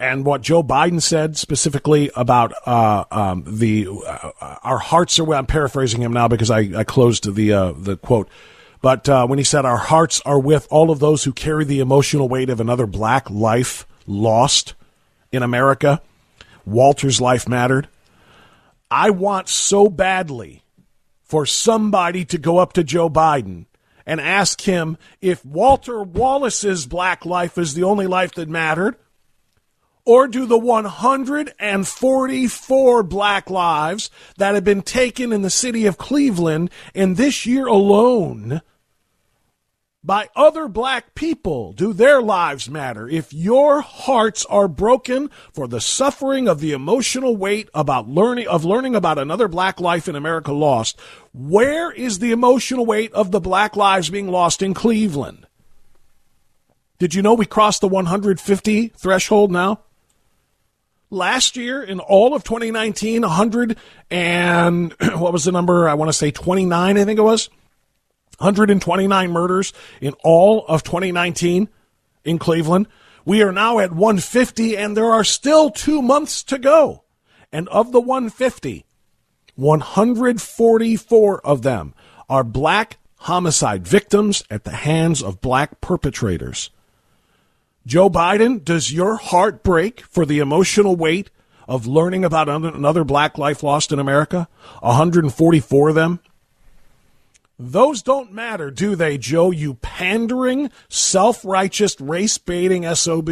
and 0.01 0.25
what 0.25 0.43
Joe 0.43 0.65
Biden 0.65 1.01
said 1.01 1.37
specifically 1.37 2.11
about 2.17 2.53
uh, 2.67 3.05
um, 3.13 3.45
the 3.47 3.87
uh, 4.05 4.33
our 4.65 4.79
hearts 4.79 5.21
are. 5.21 5.25
With 5.25 5.39
I'm 5.39 5.47
paraphrasing 5.47 6.03
him 6.03 6.13
now 6.13 6.27
because 6.27 6.51
I, 6.51 6.69
I 6.79 6.83
closed 6.83 7.33
the 7.33 7.53
uh, 7.53 7.73
the 7.77 7.97
quote. 7.97 8.29
But 8.83 9.09
uh, 9.09 9.25
when 9.29 9.39
he 9.39 9.45
said, 9.45 9.65
Our 9.65 9.77
hearts 9.79 10.21
are 10.27 10.41
with 10.41 10.67
all 10.69 10.91
of 10.91 10.99
those 10.99 11.23
who 11.23 11.33
carry 11.33 11.65
the 11.65 11.79
emotional 11.79 12.29
weight 12.29 12.51
of 12.51 12.59
another 12.59 12.87
black 12.87 13.31
life 13.31 13.87
lost 14.05 14.75
in 15.31 15.45
America, 15.45 16.03
Walter's 16.71 17.21
life 17.21 17.49
mattered. 17.49 17.89
I 18.91 19.11
want 19.11 19.49
so 19.49 19.89
badly 19.89 20.63
for 21.23 21.45
somebody 21.45 22.25
to 22.25 22.39
go 22.39 22.57
up 22.59 22.73
to 22.75 22.83
Joe 22.83 23.09
Biden 23.11 23.67
and 24.07 24.21
ask 24.21 24.63
him 24.63 24.97
if 25.21 25.45
Walter 25.45 26.03
Wallace's 26.03 26.87
black 26.87 27.27
life 27.27 27.59
is 27.59 27.75
the 27.75 27.83
only 27.83 28.07
life 28.07 28.33
that 28.33 28.49
mattered, 28.49 28.97
or 30.07 30.27
do 30.27 30.47
the 30.47 30.57
144 30.57 33.03
black 33.03 33.51
lives 33.51 34.11
that 34.39 34.55
have 34.55 34.65
been 34.65 34.81
taken 34.81 35.35
in 35.35 35.43
the 35.43 35.51
city 35.51 35.85
of 35.85 35.99
Cleveland 35.99 36.71
in 36.95 37.13
this 37.15 37.45
year 37.45 37.67
alone 37.67 38.63
by 40.05 40.29
other 40.37 40.69
black 40.69 41.15
people 41.15 41.73
do 41.73 41.93
their 41.93 42.23
lives 42.23 42.71
matter. 42.71 43.09
If 43.09 43.33
your 43.33 43.81
hearts 43.81 44.47
are 44.47 44.69
broken 44.69 45.29
for 45.53 45.67
the 45.67 45.81
suffering 45.81 46.49
of 46.49 46.61
the 46.61 46.73
emotional 46.73 47.37
weight 47.37 47.69
about 47.75 48.09
learning 48.09 48.47
of 48.47 48.65
learning 48.65 48.95
about 48.95 49.19
another 49.19 49.49
black 49.49 49.81
life 49.81 50.09
in 50.09 50.15
America 50.15 50.53
lost 50.53 50.99
where 51.33 51.91
is 51.91 52.19
the 52.19 52.33
emotional 52.33 52.87
weight 52.87 53.13
of 53.13 53.31
the 53.31 53.41
black 53.41 53.77
lives 53.77 54.11
being 54.11 54.29
lost 54.29 54.63
in 54.63 54.73
Cleveland? 54.75 55.47
Did 56.99 57.15
you 57.15 57.23
know 57.23 57.35
we 57.35 57.47
crossed 57.47 57.81
the 57.81 57.89
150 57.89 58.89
threshold 58.89 59.53
now? 59.53 59.81
Last 61.11 61.57
year 61.57 61.83
in 61.83 62.01
all 62.01 62.35
of 62.35 62.45
2019 62.45 63.23
100 63.23 63.77
and 64.11 64.93
what 65.15 65.33
was 65.33 65.45
the 65.45 65.53
number? 65.53 65.89
I 65.89 65.95
want 65.95 66.09
to 66.09 66.13
say 66.13 66.31
29 66.31 66.99
I 66.99 67.05
think 67.05 67.19
it 67.19 67.23
was 67.23 67.51
129 68.39 69.31
murders 69.31 69.73
in 70.01 70.15
all 70.25 70.65
of 70.67 70.83
2019 70.83 71.69
in 72.25 72.39
Cleveland. 72.39 72.87
We 73.25 73.43
are 73.43 73.53
now 73.53 73.79
at 73.79 73.93
150, 73.93 74.77
and 74.77 74.97
there 74.97 75.11
are 75.11 75.25
still 75.25 75.71
two 75.71 76.01
months 76.01 76.43
to 76.45 76.59
go. 76.59 77.05
And 77.53 77.69
of 77.69 77.93
the 77.93 78.01
150, 78.01 78.87
144 79.57 81.47
of 81.47 81.63
them 81.63 81.95
are 82.29 82.45
black 82.45 82.99
homicide 83.23 83.87
victims 83.87 84.45
at 84.51 84.65
the 84.65 84.71
hands 84.71 85.23
of 85.23 85.41
black 85.41 85.81
perpetrators. 85.81 86.71
Joe 87.85 88.09
Biden, 88.09 88.65
does 88.65 88.93
your 88.93 89.17
heart 89.17 89.63
break 89.63 90.03
for 90.03 90.25
the 90.25 90.39
emotional 90.39 90.95
weight 90.95 91.31
of 91.67 91.87
learning 91.87 92.25
about 92.25 92.49
another 92.49 93.03
black 93.03 93.37
life 93.37 93.63
lost 93.63 93.91
in 93.91 93.99
America? 93.99 94.49
144 94.81 95.89
of 95.89 95.95
them 95.95 96.21
those 97.59 98.03
don't 98.03 98.33
matter, 98.33 98.71
do 98.71 98.95
they, 98.95 99.19
Joe? 99.19 99.51
You 99.51 99.75
pandering, 99.75 100.71
self 100.89 101.45
righteous, 101.45 102.01
race 102.01 102.39
baiting 102.39 102.93
SOB. 102.95 103.31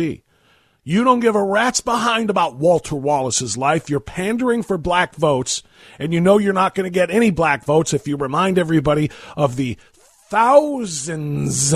You 0.89 1.03
don't 1.03 1.21
give 1.21 1.35
a 1.35 1.43
rat's 1.43 1.81
behind 1.81 2.31
about 2.31 2.57
Walter 2.57 2.95
Wallace's 2.95 3.57
life. 3.57 3.91
You're 3.91 4.01
pandering 4.01 4.63
for 4.63 4.79
black 4.79 5.17
votes, 5.17 5.63
and 5.99 6.13
you 6.13 6.21
know 6.21 6.39
you're 6.39 6.53
not 6.53 6.75
going 6.75 6.85
to 6.85 6.95
get 6.95 7.11
any 7.11 7.31
black 7.31 7.65
votes 7.65 7.93
if 7.93 8.07
you 8.07 8.17
remind 8.17 8.59
everybody 8.59 9.11
of 9.37 9.57
the 9.57 9.77
thousands 9.93 11.75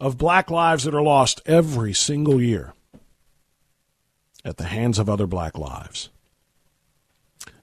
of 0.00 0.18
black 0.18 0.50
lives 0.50 0.84
that 0.84 0.94
are 0.94 1.02
lost 1.02 1.40
every 1.46 1.92
single 1.92 2.40
year 2.40 2.74
at 4.44 4.56
the 4.56 4.64
hands 4.64 4.98
of 4.98 5.08
other 5.08 5.26
black 5.26 5.58
lives. 5.58 6.08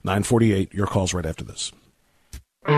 948, 0.04 0.72
your 0.74 0.86
calls 0.86 1.14
right 1.14 1.26
after 1.26 1.44
this. 1.44 1.72
You 2.68 2.74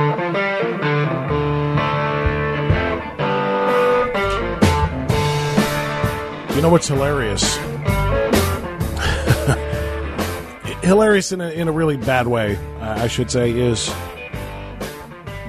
know 6.62 6.68
what's 6.68 6.88
hilarious? 6.88 7.56
hilarious 10.82 11.32
in 11.32 11.40
a, 11.40 11.48
in 11.50 11.68
a 11.68 11.72
really 11.72 11.96
bad 11.96 12.26
way, 12.26 12.58
I 12.80 13.06
should 13.06 13.30
say, 13.30 13.50
is 13.50 13.86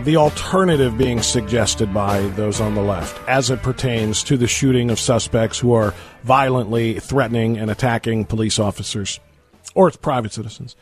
the 0.06 0.15
alternative 0.15 0.97
being 0.97 1.21
suggested 1.21 1.93
by 1.93 2.21
those 2.30 2.62
on 2.62 2.75
the 2.75 2.82
left 2.82 3.21
as 3.28 3.49
it 3.49 3.62
pertains 3.62 4.23
to 4.23 4.38
the 4.38 4.47
shooting 4.47 4.89
of 4.89 4.99
suspects 4.99 5.60
who 5.60 5.73
are 5.73 5.93
violently 6.23 6.99
threatening 6.99 7.58
and 7.58 7.69
attacking 7.69 8.23
police 8.23 8.58
officers 8.58 9.19
or 9.75 9.89
its 9.89 9.97
private 9.97 10.32
citizens. 10.32 10.78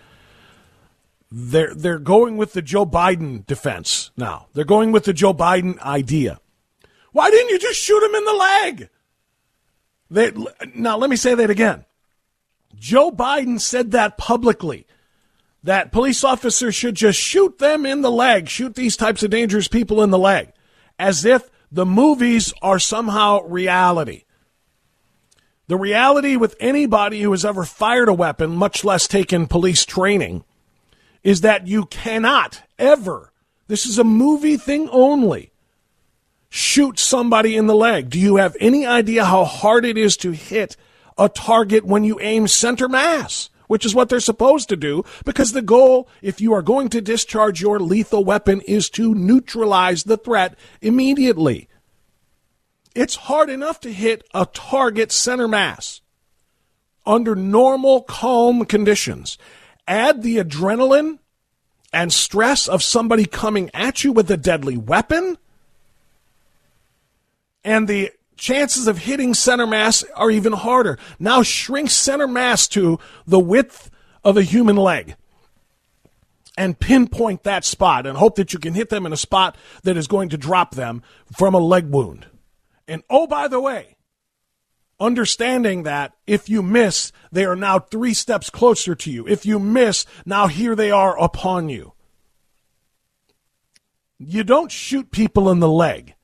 They're 1.29 1.73
they're 1.75 1.99
going 1.99 2.37
with 2.37 2.53
the 2.53 2.61
Joe 2.61 2.85
Biden 2.85 3.45
defense 3.45 4.11
now. 4.15 4.47
They're 4.53 4.63
going 4.63 4.91
with 4.91 5.03
the 5.03 5.13
Joe 5.13 5.33
Biden 5.33 5.79
idea. 5.79 6.39
Why 7.11 7.29
didn't 7.29 7.49
you 7.49 7.59
just 7.59 7.79
shoot 7.79 8.03
him 8.03 8.15
in 8.15 8.25
the 8.25 8.33
leg? 8.33 8.89
They, 10.09 10.31
now, 10.73 10.97
let 10.97 11.09
me 11.09 11.15
say 11.15 11.35
that 11.35 11.49
again. 11.49 11.85
Joe 12.75 13.11
Biden 13.11 13.59
said 13.59 13.91
that 13.91 14.17
publicly 14.17 14.85
that 15.63 15.91
police 15.91 16.23
officers 16.23 16.75
should 16.75 16.95
just 16.95 17.19
shoot 17.19 17.57
them 17.57 17.85
in 17.85 18.01
the 18.01 18.11
leg, 18.11 18.47
shoot 18.47 18.75
these 18.75 18.95
types 18.95 19.23
of 19.23 19.31
dangerous 19.31 19.67
people 19.67 20.01
in 20.01 20.11
the 20.11 20.19
leg, 20.19 20.53
as 20.97 21.25
if 21.25 21.49
the 21.71 21.85
movies 21.85 22.53
are 22.61 22.79
somehow 22.79 23.41
reality. 23.41 24.23
The 25.67 25.75
reality 25.75 26.37
with 26.37 26.55
anybody 26.59 27.21
who 27.21 27.31
has 27.31 27.43
ever 27.43 27.65
fired 27.65 28.07
a 28.07 28.13
weapon, 28.13 28.55
much 28.55 28.85
less 28.85 29.07
taken 29.07 29.47
police 29.47 29.85
training, 29.85 30.45
is 31.23 31.41
that 31.41 31.67
you 31.67 31.85
cannot 31.85 32.61
ever, 32.79 33.31
this 33.67 33.85
is 33.85 33.97
a 33.97 34.03
movie 34.03 34.57
thing 34.57 34.89
only, 34.89 35.51
shoot 36.49 36.97
somebody 36.99 37.55
in 37.55 37.67
the 37.67 37.75
leg. 37.75 38.09
Do 38.09 38.19
you 38.19 38.37
have 38.37 38.55
any 38.59 38.85
idea 38.85 39.25
how 39.25 39.43
hard 39.43 39.85
it 39.85 39.97
is 39.97 40.15
to 40.17 40.31
hit 40.31 40.77
a 41.17 41.27
target 41.27 41.85
when 41.85 42.03
you 42.03 42.19
aim 42.21 42.47
center 42.47 42.87
mass? 42.87 43.49
Which 43.67 43.85
is 43.85 43.93
what 43.93 44.07
they're 44.07 44.21
supposed 44.21 44.69
to 44.69 44.77
do, 44.77 45.03
because 45.25 45.51
the 45.51 45.61
goal, 45.61 46.07
if 46.21 46.39
you 46.39 46.53
are 46.53 46.61
going 46.61 46.87
to 46.87 47.01
discharge 47.01 47.59
your 47.59 47.81
lethal 47.81 48.23
weapon, 48.23 48.61
is 48.61 48.89
to 48.91 49.13
neutralize 49.13 50.03
the 50.03 50.15
threat 50.15 50.57
immediately. 50.81 51.67
It's 52.95 53.15
hard 53.15 53.49
enough 53.49 53.81
to 53.81 53.91
hit 53.91 54.23
a 54.33 54.45
target 54.45 55.11
center 55.11 55.49
mass 55.49 55.99
under 57.05 57.35
normal, 57.35 58.03
calm 58.03 58.63
conditions. 58.63 59.37
Add 59.87 60.21
the 60.21 60.37
adrenaline 60.37 61.19
and 61.93 62.11
stress 62.11 62.67
of 62.67 62.83
somebody 62.83 63.25
coming 63.25 63.71
at 63.73 64.03
you 64.03 64.11
with 64.11 64.29
a 64.29 64.37
deadly 64.37 64.77
weapon 64.77 65.37
and 67.67 67.89
the 67.89 68.11
chances 68.37 68.87
of 68.87 68.99
hitting 68.99 69.33
center 69.33 69.67
mass 69.67 70.01
are 70.15 70.31
even 70.31 70.53
harder. 70.53 70.97
Now 71.19 71.43
shrink 71.43 71.89
center 71.89 72.27
mass 72.27 72.65
to 72.69 72.97
the 73.25 73.39
width 73.39 73.91
of 74.23 74.37
a 74.37 74.43
human 74.43 74.77
leg 74.77 75.15
and 76.57 76.79
pinpoint 76.79 77.43
that 77.43 77.65
spot 77.65 78.07
and 78.07 78.17
hope 78.17 78.35
that 78.35 78.53
you 78.53 78.59
can 78.59 78.73
hit 78.73 78.89
them 78.89 79.05
in 79.05 79.11
a 79.11 79.17
spot 79.17 79.57
that 79.83 79.97
is 79.97 80.07
going 80.07 80.29
to 80.29 80.37
drop 80.37 80.75
them 80.75 81.03
from 81.35 81.53
a 81.53 81.59
leg 81.59 81.89
wound. 81.89 82.27
And 82.87 83.03
oh, 83.09 83.27
by 83.27 83.49
the 83.49 83.59
way, 83.59 83.96
understanding 84.99 85.83
that 85.83 86.13
if 86.25 86.49
you 86.49 86.61
miss, 86.61 87.11
they 87.31 87.45
are 87.45 87.55
now 87.55 87.79
three 87.79 88.13
steps 88.13 88.49
closer 88.49 88.95
to 88.95 89.11
you. 89.11 89.27
If 89.27 89.45
you 89.45 89.59
miss, 89.59 90.05
now 90.25 90.47
here 90.47 90.75
they 90.75 90.91
are 90.91 91.17
upon 91.21 91.69
you. 91.69 91.93
You 94.17 94.43
don't 94.43 94.71
shoot 94.71 95.11
people 95.11 95.49
in 95.49 95.59
the 95.59 95.69
leg. 95.69 96.15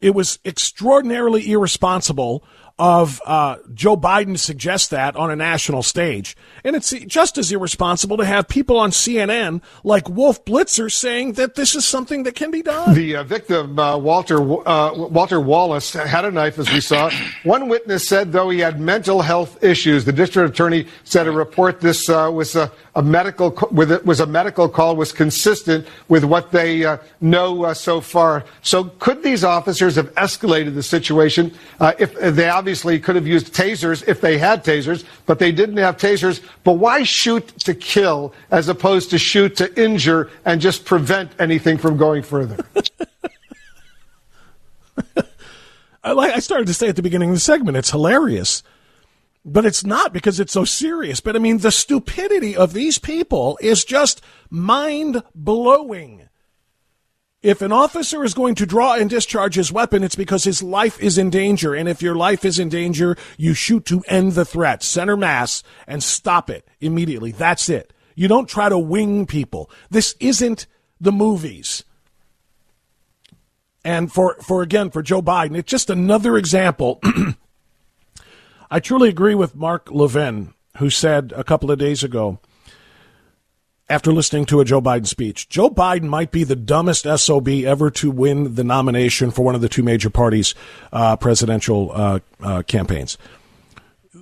It 0.00 0.14
was 0.14 0.38
extraordinarily 0.44 1.50
irresponsible 1.50 2.44
of 2.82 3.22
uh, 3.24 3.58
Joe 3.72 3.96
Biden 3.96 4.36
suggest 4.36 4.90
that 4.90 5.14
on 5.14 5.30
a 5.30 5.36
national 5.36 5.84
stage. 5.84 6.36
And 6.64 6.74
it's 6.74 6.90
just 6.90 7.38
as 7.38 7.52
irresponsible 7.52 8.16
to 8.16 8.24
have 8.24 8.48
people 8.48 8.76
on 8.76 8.90
CNN 8.90 9.62
like 9.84 10.08
Wolf 10.08 10.44
Blitzer 10.44 10.90
saying 10.90 11.34
that 11.34 11.54
this 11.54 11.76
is 11.76 11.84
something 11.84 12.24
that 12.24 12.34
can 12.34 12.50
be 12.50 12.60
done. 12.60 12.94
The 12.94 13.14
uh, 13.14 13.22
victim, 13.22 13.78
uh, 13.78 13.96
Walter 13.98 14.38
uh, 14.66 14.94
Walter 14.94 15.40
Wallace, 15.40 15.92
had 15.92 16.24
a 16.24 16.32
knife, 16.32 16.58
as 16.58 16.72
we 16.72 16.80
saw. 16.80 17.08
One 17.44 17.68
witness 17.68 18.08
said, 18.08 18.32
though, 18.32 18.50
he 18.50 18.58
had 18.58 18.80
mental 18.80 19.22
health 19.22 19.62
issues. 19.62 20.04
The 20.04 20.12
district 20.12 20.50
attorney 20.50 20.88
said 21.04 21.28
a 21.28 21.30
report 21.30 21.80
this 21.80 22.08
uh, 22.08 22.32
was 22.34 22.56
a, 22.94 23.02
medical 23.02 23.56
with 23.70 23.90
it 23.90 24.04
was 24.04 24.20
a 24.20 24.26
medical 24.26 24.68
call 24.68 24.96
was 24.96 25.12
consistent 25.12 25.86
with 26.08 26.24
what 26.24 26.50
they 26.50 26.84
uh, 26.84 26.98
know 27.20 27.64
uh, 27.64 27.74
so 27.74 28.00
far. 28.00 28.44
So, 28.62 28.84
could 28.98 29.22
these 29.22 29.44
officers 29.44 29.96
have 29.96 30.12
escalated 30.14 30.74
the 30.74 30.82
situation 30.82 31.52
if 31.80 32.14
they 32.14 32.48
obviously 32.48 32.98
could 33.00 33.16
have 33.16 33.26
used 33.26 33.54
tasers 33.54 34.06
if 34.06 34.20
they 34.20 34.38
had 34.38 34.64
tasers, 34.64 35.04
but 35.26 35.38
they 35.38 35.52
didn't 35.52 35.78
have 35.78 35.96
tasers? 35.96 36.42
But 36.64 36.74
why 36.74 37.02
shoot 37.02 37.48
to 37.60 37.74
kill 37.74 38.34
as 38.50 38.68
opposed 38.68 39.10
to 39.10 39.18
shoot 39.18 39.56
to 39.56 39.82
injure 39.82 40.30
and 40.44 40.60
just 40.60 40.84
prevent 40.84 41.32
anything 41.38 41.78
from 41.78 41.96
going 41.96 42.22
further? 42.22 42.58
like 46.04 46.32
I 46.32 46.40
started 46.40 46.66
to 46.66 46.74
say 46.74 46.88
at 46.88 46.96
the 46.96 47.02
beginning 47.02 47.30
of 47.30 47.36
the 47.36 47.40
segment, 47.40 47.76
it's 47.76 47.90
hilarious. 47.90 48.62
But 49.44 49.66
it's 49.66 49.84
not 49.84 50.12
because 50.12 50.38
it's 50.38 50.52
so 50.52 50.64
serious. 50.64 51.20
But 51.20 51.34
I 51.34 51.38
mean, 51.38 51.58
the 51.58 51.72
stupidity 51.72 52.56
of 52.56 52.72
these 52.72 52.98
people 52.98 53.58
is 53.60 53.84
just 53.84 54.20
mind 54.50 55.22
blowing. 55.34 56.28
If 57.42 57.60
an 57.60 57.72
officer 57.72 58.22
is 58.22 58.34
going 58.34 58.54
to 58.56 58.66
draw 58.66 58.94
and 58.94 59.10
discharge 59.10 59.56
his 59.56 59.72
weapon, 59.72 60.04
it's 60.04 60.14
because 60.14 60.44
his 60.44 60.62
life 60.62 61.02
is 61.02 61.18
in 61.18 61.28
danger. 61.28 61.74
And 61.74 61.88
if 61.88 62.00
your 62.00 62.14
life 62.14 62.44
is 62.44 62.60
in 62.60 62.68
danger, 62.68 63.16
you 63.36 63.52
shoot 63.52 63.84
to 63.86 64.04
end 64.06 64.32
the 64.32 64.44
threat, 64.44 64.84
center 64.84 65.16
mass, 65.16 65.64
and 65.88 66.04
stop 66.04 66.48
it 66.48 66.68
immediately. 66.80 67.32
That's 67.32 67.68
it. 67.68 67.92
You 68.14 68.28
don't 68.28 68.48
try 68.48 68.68
to 68.68 68.78
wing 68.78 69.26
people. 69.26 69.68
This 69.90 70.14
isn't 70.20 70.68
the 71.00 71.10
movies. 71.10 71.82
And 73.84 74.12
for, 74.12 74.36
for 74.36 74.62
again, 74.62 74.90
for 74.90 75.02
Joe 75.02 75.20
Biden, 75.20 75.56
it's 75.56 75.70
just 75.70 75.90
another 75.90 76.36
example. 76.36 77.00
I 78.72 78.80
truly 78.80 79.10
agree 79.10 79.34
with 79.34 79.54
Mark 79.54 79.90
Levin, 79.90 80.54
who 80.78 80.88
said 80.88 81.34
a 81.36 81.44
couple 81.44 81.70
of 81.70 81.78
days 81.78 82.02
ago, 82.02 82.38
after 83.86 84.10
listening 84.10 84.46
to 84.46 84.60
a 84.60 84.64
Joe 84.64 84.80
Biden 84.80 85.06
speech. 85.06 85.50
Joe 85.50 85.68
Biden 85.68 86.04
might 86.04 86.30
be 86.30 86.42
the 86.42 86.56
dumbest 86.56 87.06
SOB 87.18 87.48
ever 87.48 87.90
to 87.90 88.10
win 88.10 88.54
the 88.54 88.64
nomination 88.64 89.30
for 89.30 89.44
one 89.44 89.54
of 89.54 89.60
the 89.60 89.68
two 89.68 89.82
major 89.82 90.08
parties' 90.08 90.54
uh, 90.90 91.16
presidential 91.16 91.92
uh, 91.92 92.20
uh, 92.42 92.62
campaigns. 92.62 93.18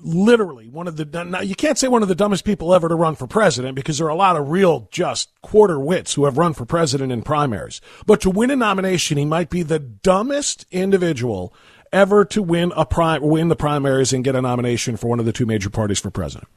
Literally, 0.02 0.68
one 0.68 0.88
of 0.88 0.96
the 0.96 1.04
now 1.04 1.42
you 1.42 1.54
can't 1.54 1.78
say 1.78 1.86
one 1.86 2.02
of 2.02 2.08
the 2.08 2.16
dumbest 2.16 2.44
people 2.44 2.74
ever 2.74 2.88
to 2.88 2.94
run 2.96 3.14
for 3.14 3.28
president 3.28 3.76
because 3.76 3.98
there 3.98 4.08
are 4.08 4.10
a 4.10 4.16
lot 4.16 4.34
of 4.34 4.48
real 4.48 4.88
just 4.90 5.30
quarter 5.42 5.78
wits 5.78 6.14
who 6.14 6.24
have 6.24 6.38
run 6.38 6.54
for 6.54 6.64
president 6.64 7.12
in 7.12 7.22
primaries. 7.22 7.80
But 8.04 8.20
to 8.22 8.30
win 8.30 8.50
a 8.50 8.56
nomination, 8.56 9.16
he 9.16 9.26
might 9.26 9.50
be 9.50 9.62
the 9.62 9.78
dumbest 9.78 10.66
individual 10.72 11.54
ever 11.92 12.24
to 12.26 12.42
win 12.42 12.72
a 12.76 12.86
win 13.20 13.48
the 13.48 13.56
primaries 13.56 14.12
and 14.12 14.24
get 14.24 14.36
a 14.36 14.42
nomination 14.42 14.96
for 14.96 15.08
one 15.08 15.20
of 15.20 15.26
the 15.26 15.32
two 15.32 15.46
major 15.46 15.70
parties 15.70 15.98
for 15.98 16.10
president. 16.10 16.48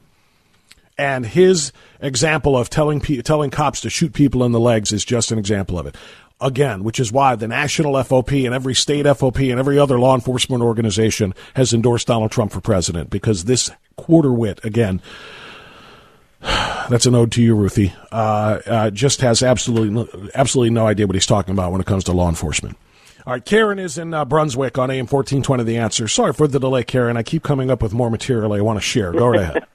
And 0.97 1.25
his 1.25 1.71
example 2.01 2.55
of 2.55 2.69
telling 2.69 2.99
telling 2.99 3.49
cops 3.49 3.81
to 3.81 3.89
shoot 3.89 4.13
people 4.13 4.43
in 4.43 4.51
the 4.51 4.59
legs 4.59 4.91
is 4.91 5.03
just 5.03 5.31
an 5.31 5.39
example 5.39 5.79
of 5.79 5.87
it. 5.87 5.95
Again, 6.39 6.83
which 6.83 6.99
is 6.99 7.11
why 7.11 7.35
the 7.35 7.47
national 7.47 7.93
FOP 7.93 8.45
and 8.45 8.53
every 8.53 8.75
state 8.75 9.05
FOP 9.05 9.49
and 9.49 9.59
every 9.59 9.79
other 9.79 9.97
law 9.97 10.13
enforcement 10.13 10.61
organization 10.61 11.33
has 11.55 11.73
endorsed 11.73 12.07
Donald 12.07 12.31
Trump 12.31 12.51
for 12.51 12.59
president 12.59 13.09
because 13.09 13.45
this 13.45 13.71
quarter 13.95 14.31
wit, 14.33 14.59
again, 14.63 15.01
that's 16.41 17.05
an 17.05 17.15
ode 17.15 17.31
to 17.31 17.41
you, 17.41 17.55
Ruthie, 17.55 17.93
uh, 18.11 18.59
uh, 18.65 18.89
just 18.89 19.21
has 19.21 19.41
absolutely, 19.41 20.29
absolutely 20.35 20.71
no 20.71 20.85
idea 20.85 21.07
what 21.07 21.15
he's 21.15 21.25
talking 21.25 21.53
about 21.53 21.71
when 21.71 21.79
it 21.79 21.87
comes 21.87 22.03
to 22.05 22.11
law 22.11 22.27
enforcement. 22.27 22.77
All 23.25 23.31
right, 23.33 23.45
Karen 23.45 23.79
is 23.79 23.97
in 23.97 24.13
uh, 24.13 24.25
Brunswick 24.25 24.77
on 24.77 24.91
AM 24.91 25.07
1420 25.07 25.63
The 25.63 25.77
Answer. 25.77 26.09
Sorry 26.09 26.33
for 26.33 26.45
the 26.45 26.59
delay, 26.59 26.83
Karen. 26.83 27.15
I 27.15 27.23
keep 27.23 27.41
coming 27.41 27.71
up 27.71 27.81
with 27.81 27.93
more 27.93 28.09
material 28.09 28.51
I 28.51 28.59
want 28.59 28.77
to 28.77 28.81
share. 28.85 29.13
Go 29.13 29.27
right 29.27 29.41
ahead. 29.41 29.65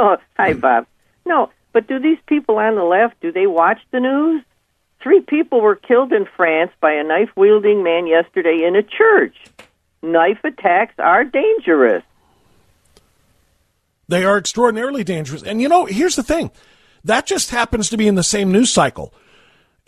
Oh, 0.00 0.16
hi, 0.36 0.52
Bob. 0.52 0.86
No, 1.26 1.50
but 1.72 1.88
do 1.88 1.98
these 1.98 2.20
people 2.26 2.56
on 2.58 2.76
the 2.76 2.84
left, 2.84 3.20
do 3.20 3.32
they 3.32 3.48
watch 3.48 3.80
the 3.90 3.98
news? 3.98 4.44
Three 5.02 5.22
people 5.22 5.60
were 5.60 5.74
killed 5.74 6.12
in 6.12 6.24
France 6.36 6.70
by 6.80 6.92
a 6.92 7.02
knife 7.02 7.30
wielding 7.34 7.82
man 7.82 8.06
yesterday 8.06 8.62
in 8.64 8.76
a 8.76 8.82
church. 8.84 9.34
Knife 10.00 10.38
attacks 10.44 10.94
are 11.00 11.24
dangerous. 11.24 12.04
They 14.06 14.24
are 14.24 14.38
extraordinarily 14.38 15.02
dangerous. 15.02 15.42
And 15.42 15.60
you 15.60 15.68
know, 15.68 15.86
here's 15.86 16.14
the 16.14 16.22
thing 16.22 16.52
that 17.02 17.26
just 17.26 17.50
happens 17.50 17.90
to 17.90 17.96
be 17.96 18.06
in 18.06 18.14
the 18.14 18.22
same 18.22 18.52
news 18.52 18.70
cycle. 18.72 19.12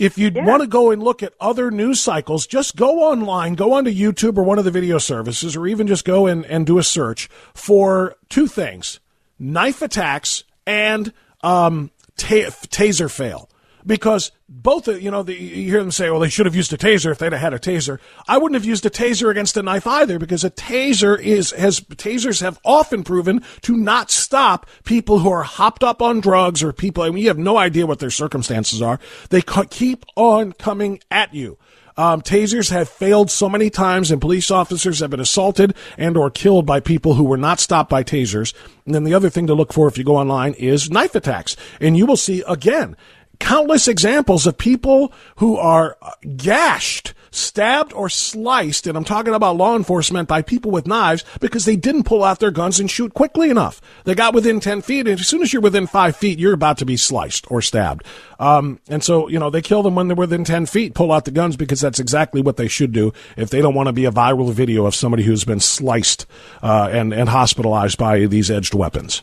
If 0.00 0.16
you 0.16 0.32
yeah. 0.34 0.46
want 0.46 0.62
to 0.62 0.66
go 0.66 0.90
and 0.90 1.02
look 1.02 1.22
at 1.22 1.34
other 1.38 1.70
news 1.70 2.00
cycles, 2.00 2.46
just 2.46 2.74
go 2.74 3.00
online, 3.00 3.54
go 3.54 3.74
onto 3.74 3.92
YouTube 3.92 4.38
or 4.38 4.42
one 4.42 4.58
of 4.58 4.64
the 4.64 4.70
video 4.70 4.96
services, 4.96 5.54
or 5.54 5.66
even 5.66 5.86
just 5.86 6.06
go 6.06 6.26
and, 6.26 6.46
and 6.46 6.66
do 6.66 6.78
a 6.78 6.82
search 6.82 7.28
for 7.52 8.16
two 8.30 8.46
things 8.46 8.98
knife 9.38 9.82
attacks 9.82 10.44
and 10.66 11.12
um, 11.42 11.90
taser 12.16 13.10
fail. 13.10 13.49
Because 13.86 14.32
both, 14.48 14.88
you 14.88 15.10
know, 15.10 15.22
the, 15.22 15.34
you 15.34 15.70
hear 15.70 15.80
them 15.80 15.90
say, 15.90 16.10
well, 16.10 16.20
they 16.20 16.28
should 16.28 16.46
have 16.46 16.54
used 16.54 16.72
a 16.72 16.76
taser 16.76 17.10
if 17.10 17.18
they'd 17.18 17.32
have 17.32 17.40
had 17.40 17.54
a 17.54 17.58
taser. 17.58 17.98
I 18.28 18.38
wouldn't 18.38 18.60
have 18.60 18.64
used 18.64 18.84
a 18.84 18.90
taser 18.90 19.30
against 19.30 19.56
a 19.56 19.62
knife 19.62 19.86
either 19.86 20.18
because 20.18 20.44
a 20.44 20.50
taser 20.50 21.18
is, 21.18 21.52
has, 21.52 21.80
tasers 21.80 22.40
have 22.40 22.58
often 22.64 23.04
proven 23.04 23.42
to 23.62 23.76
not 23.76 24.10
stop 24.10 24.66
people 24.84 25.20
who 25.20 25.30
are 25.30 25.44
hopped 25.44 25.84
up 25.84 26.02
on 26.02 26.20
drugs 26.20 26.62
or 26.62 26.72
people, 26.72 27.02
I 27.02 27.10
mean, 27.10 27.18
you 27.18 27.28
have 27.28 27.38
no 27.38 27.56
idea 27.56 27.86
what 27.86 28.00
their 28.00 28.10
circumstances 28.10 28.82
are. 28.82 28.98
They 29.30 29.42
keep 29.42 30.04
on 30.16 30.52
coming 30.52 31.00
at 31.10 31.32
you. 31.32 31.58
Um, 31.96 32.22
tasers 32.22 32.70
have 32.70 32.88
failed 32.88 33.30
so 33.30 33.46
many 33.46 33.68
times, 33.68 34.10
and 34.10 34.22
police 34.22 34.50
officers 34.50 35.00
have 35.00 35.10
been 35.10 35.20
assaulted 35.20 35.74
and 35.98 36.16
or 36.16 36.30
killed 36.30 36.64
by 36.64 36.80
people 36.80 37.12
who 37.12 37.24
were 37.24 37.36
not 37.36 37.60
stopped 37.60 37.90
by 37.90 38.02
tasers. 38.02 38.54
And 38.86 38.94
then 38.94 39.04
the 39.04 39.12
other 39.12 39.28
thing 39.28 39.46
to 39.48 39.54
look 39.54 39.72
for 39.72 39.86
if 39.86 39.98
you 39.98 40.04
go 40.04 40.16
online 40.16 40.54
is 40.54 40.90
knife 40.90 41.14
attacks, 41.14 41.56
and 41.78 41.98
you 41.98 42.06
will 42.06 42.16
see 42.16 42.42
again 42.48 42.96
countless 43.40 43.88
examples 43.88 44.46
of 44.46 44.56
people 44.56 45.12
who 45.36 45.56
are 45.56 45.96
gashed 46.36 47.14
stabbed 47.30 47.92
or 47.92 48.08
sliced, 48.08 48.86
and 48.86 48.96
I'm 48.96 49.04
talking 49.04 49.34
about 49.34 49.56
law 49.56 49.76
enforcement 49.76 50.28
by 50.28 50.42
people 50.42 50.70
with 50.70 50.86
knives 50.86 51.24
because 51.40 51.64
they 51.64 51.76
didn't 51.76 52.04
pull 52.04 52.24
out 52.24 52.40
their 52.40 52.50
guns 52.50 52.80
and 52.80 52.90
shoot 52.90 53.14
quickly 53.14 53.50
enough. 53.50 53.80
They 54.04 54.14
got 54.14 54.34
within 54.34 54.60
10 54.60 54.82
feet, 54.82 55.06
and 55.06 55.20
as 55.20 55.26
soon 55.26 55.42
as 55.42 55.52
you're 55.52 55.62
within 55.62 55.86
five 55.86 56.16
feet, 56.16 56.38
you're 56.38 56.52
about 56.52 56.78
to 56.78 56.84
be 56.84 56.96
sliced 56.96 57.50
or 57.50 57.62
stabbed. 57.62 58.04
Um, 58.38 58.80
and 58.88 59.02
so, 59.02 59.28
you 59.28 59.38
know, 59.38 59.50
they 59.50 59.62
kill 59.62 59.82
them 59.82 59.94
when 59.94 60.08
they're 60.08 60.16
within 60.16 60.44
10 60.44 60.66
feet, 60.66 60.94
pull 60.94 61.12
out 61.12 61.24
the 61.24 61.30
guns 61.30 61.56
because 61.56 61.80
that's 61.80 62.00
exactly 62.00 62.42
what 62.42 62.56
they 62.56 62.68
should 62.68 62.92
do 62.92 63.12
if 63.36 63.50
they 63.50 63.60
don't 63.60 63.74
want 63.74 63.86
to 63.86 63.92
be 63.92 64.04
a 64.04 64.12
viral 64.12 64.52
video 64.52 64.86
of 64.86 64.94
somebody 64.94 65.22
who's 65.22 65.44
been 65.44 65.60
sliced 65.60 66.26
uh, 66.62 66.88
and, 66.92 67.12
and 67.12 67.28
hospitalized 67.28 67.98
by 67.98 68.26
these 68.26 68.50
edged 68.50 68.74
weapons. 68.74 69.22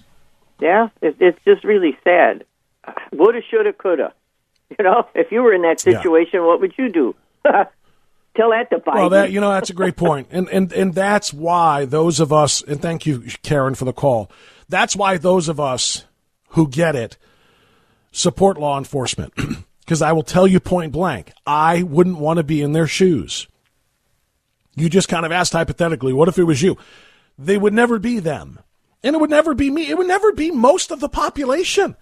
Yeah, 0.60 0.90
it, 1.02 1.18
it's 1.20 1.40
just 1.46 1.64
really 1.64 1.98
sad. 2.04 2.44
Woulda, 3.12 3.42
shoulda, 3.50 3.74
coulda. 3.74 4.14
You 4.78 4.84
know, 4.84 5.08
if 5.16 5.32
you 5.32 5.42
were 5.42 5.54
in 5.54 5.62
that 5.62 5.80
situation, 5.80 6.42
yeah. 6.42 6.46
what 6.46 6.60
would 6.62 6.74
you 6.78 6.92
do? 6.92 7.16
Tell 7.44 8.52
that 8.52 8.70
to 8.70 8.78
Biden. 8.78 8.96
Well, 8.96 9.10
that 9.10 9.32
you 9.32 9.42
know 9.42 9.52
that's 9.52 9.72
a 9.72 9.74
great 9.74 9.96
point, 9.96 10.28
and 10.30 10.48
and 10.50 10.72
and 10.72 10.94
that's 10.94 11.34
why 11.34 11.86
those 11.86 12.20
of 12.20 12.32
us, 12.32 12.62
and 12.62 12.80
thank 12.80 13.06
you, 13.06 13.24
Karen, 13.42 13.74
for 13.74 13.86
the 13.86 13.94
call. 13.94 14.30
That's 14.70 14.96
why 14.96 15.18
those 15.18 15.50
of 15.50 15.60
us 15.60 16.06
who 16.50 16.68
get 16.68 16.96
it 16.96 17.18
support 18.12 18.60
law 18.60 18.78
enforcement, 18.78 19.34
because 19.80 20.04
I 20.04 20.12
will 20.12 20.24
tell 20.24 20.46
you 20.46 20.60
point 20.60 20.92
blank, 20.92 21.32
I 21.48 21.82
wouldn't 21.82 22.20
want 22.20 22.38
to 22.38 22.44
be 22.44 22.62
in 22.62 22.74
their 22.74 22.88
shoes. 22.88 23.48
You 24.76 24.88
just 24.90 25.10
kind 25.10 25.26
of 25.26 25.32
asked 25.32 25.54
hypothetically, 25.54 26.14
what 26.14 26.28
if 26.28 26.38
it 26.38 26.44
was 26.44 26.62
you? 26.62 26.78
They 27.40 27.58
would 27.58 27.74
never 27.74 27.98
be 27.98 28.20
them, 28.20 28.60
and 29.02 29.16
it 29.16 29.20
would 29.20 29.32
never 29.32 29.56
be 29.56 29.72
me. 29.72 29.90
It 29.90 29.98
would 29.98 30.08
never 30.08 30.32
be 30.32 30.52
most 30.52 30.92
of 30.92 31.00
the 31.00 31.10
population. 31.10 31.96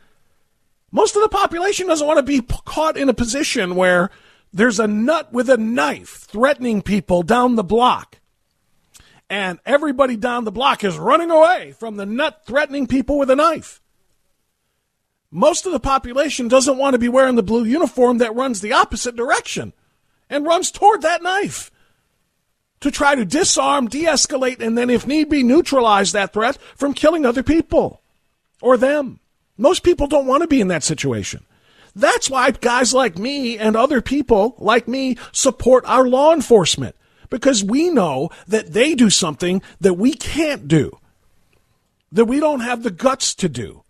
Most 0.92 1.16
of 1.16 1.22
the 1.22 1.30
population 1.30 1.88
doesn't 1.88 2.08
want 2.08 2.18
to 2.18 2.24
be 2.24 2.42
caught 2.42 2.98
in 2.98 3.10
a 3.10 3.14
position 3.14 3.76
where 3.76 4.12
there's 4.54 4.80
a 4.80 4.88
nut 4.88 5.34
with 5.34 5.50
a 5.50 5.58
knife 5.58 6.26
threatening 6.28 6.82
people 6.82 7.24
down 7.24 7.56
the 7.56 7.64
block. 7.64 8.20
And 9.30 9.60
everybody 9.66 10.16
down 10.16 10.46
the 10.46 10.52
block 10.52 10.84
is 10.84 10.98
running 10.98 11.32
away 11.32 11.74
from 11.74 11.98
the 11.98 12.06
nut 12.06 12.44
threatening 12.46 12.88
people 12.88 13.18
with 13.18 13.30
a 13.30 13.36
knife. 13.36 13.82
Most 15.32 15.66
of 15.66 15.74
the 15.74 15.80
population 15.80 16.48
doesn't 16.48 16.78
want 16.78 16.94
to 16.94 17.00
be 17.00 17.10
wearing 17.10 17.36
the 17.36 17.44
blue 17.44 17.66
uniform 17.66 18.20
that 18.20 18.36
runs 18.36 18.62
the 18.62 18.72
opposite 18.72 19.16
direction 19.16 19.74
and 20.30 20.46
runs 20.46 20.72
toward 20.72 21.02
that 21.02 21.24
knife 21.24 21.72
to 22.80 22.92
try 22.92 23.16
to 23.16 23.26
disarm, 23.26 23.88
de 23.88 24.04
escalate, 24.04 24.62
and 24.62 24.78
then, 24.78 24.90
if 24.90 25.08
need 25.08 25.28
be, 25.28 25.44
neutralize 25.44 26.12
that 26.12 26.32
threat 26.32 26.58
from 26.76 26.94
killing 26.94 27.26
other 27.26 27.44
people 27.44 28.02
or 28.62 28.78
them. 28.78 29.20
Most 29.58 29.84
people 29.84 30.08
don't 30.08 30.28
want 30.28 30.42
to 30.42 30.48
be 30.48 30.62
in 30.62 30.68
that 30.68 30.84
situation. 30.84 31.46
That's 31.96 32.30
why 32.30 32.52
guys 32.52 32.94
like 32.94 33.18
me 33.18 33.58
and 33.58 33.76
other 33.76 34.02
people 34.02 34.56
like 34.58 34.88
me 34.88 35.18
support 35.32 35.86
our 35.86 36.08
law 36.08 36.34
enforcement 36.34 36.96
because 37.30 37.64
we 37.64 37.90
know 37.90 38.30
that 38.48 38.74
they 38.74 38.96
do 38.96 39.10
something 39.10 39.62
that 39.80 39.94
we 39.94 40.14
can't 40.14 40.68
do, 40.68 41.00
that 42.12 42.26
we 42.26 42.40
don't 42.40 42.60
have 42.60 42.84
the 42.84 42.92
guts 42.92 43.34
to 43.36 43.50
do, 43.50 43.84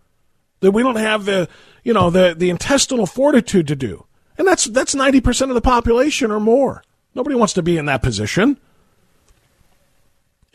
that 0.60 0.72
we 0.72 0.84
don't 0.84 0.98
have 0.98 1.26
the, 1.26 1.50
you 1.84 1.94
know, 1.94 2.10
the, 2.10 2.36
the 2.38 2.50
intestinal 2.50 3.08
fortitude 3.08 3.68
to 3.68 3.76
do. 3.76 4.06
And 4.38 4.48
that's, 4.48 4.66
that's 4.66 4.94
90% 4.94 5.50
of 5.50 5.56
the 5.56 5.62
population 5.62 6.30
or 6.30 6.40
more. 6.40 6.84
Nobody 7.16 7.36
wants 7.36 7.54
to 7.54 7.64
be 7.64 7.78
in 7.78 7.86
that 7.86 8.04
position. 8.04 8.60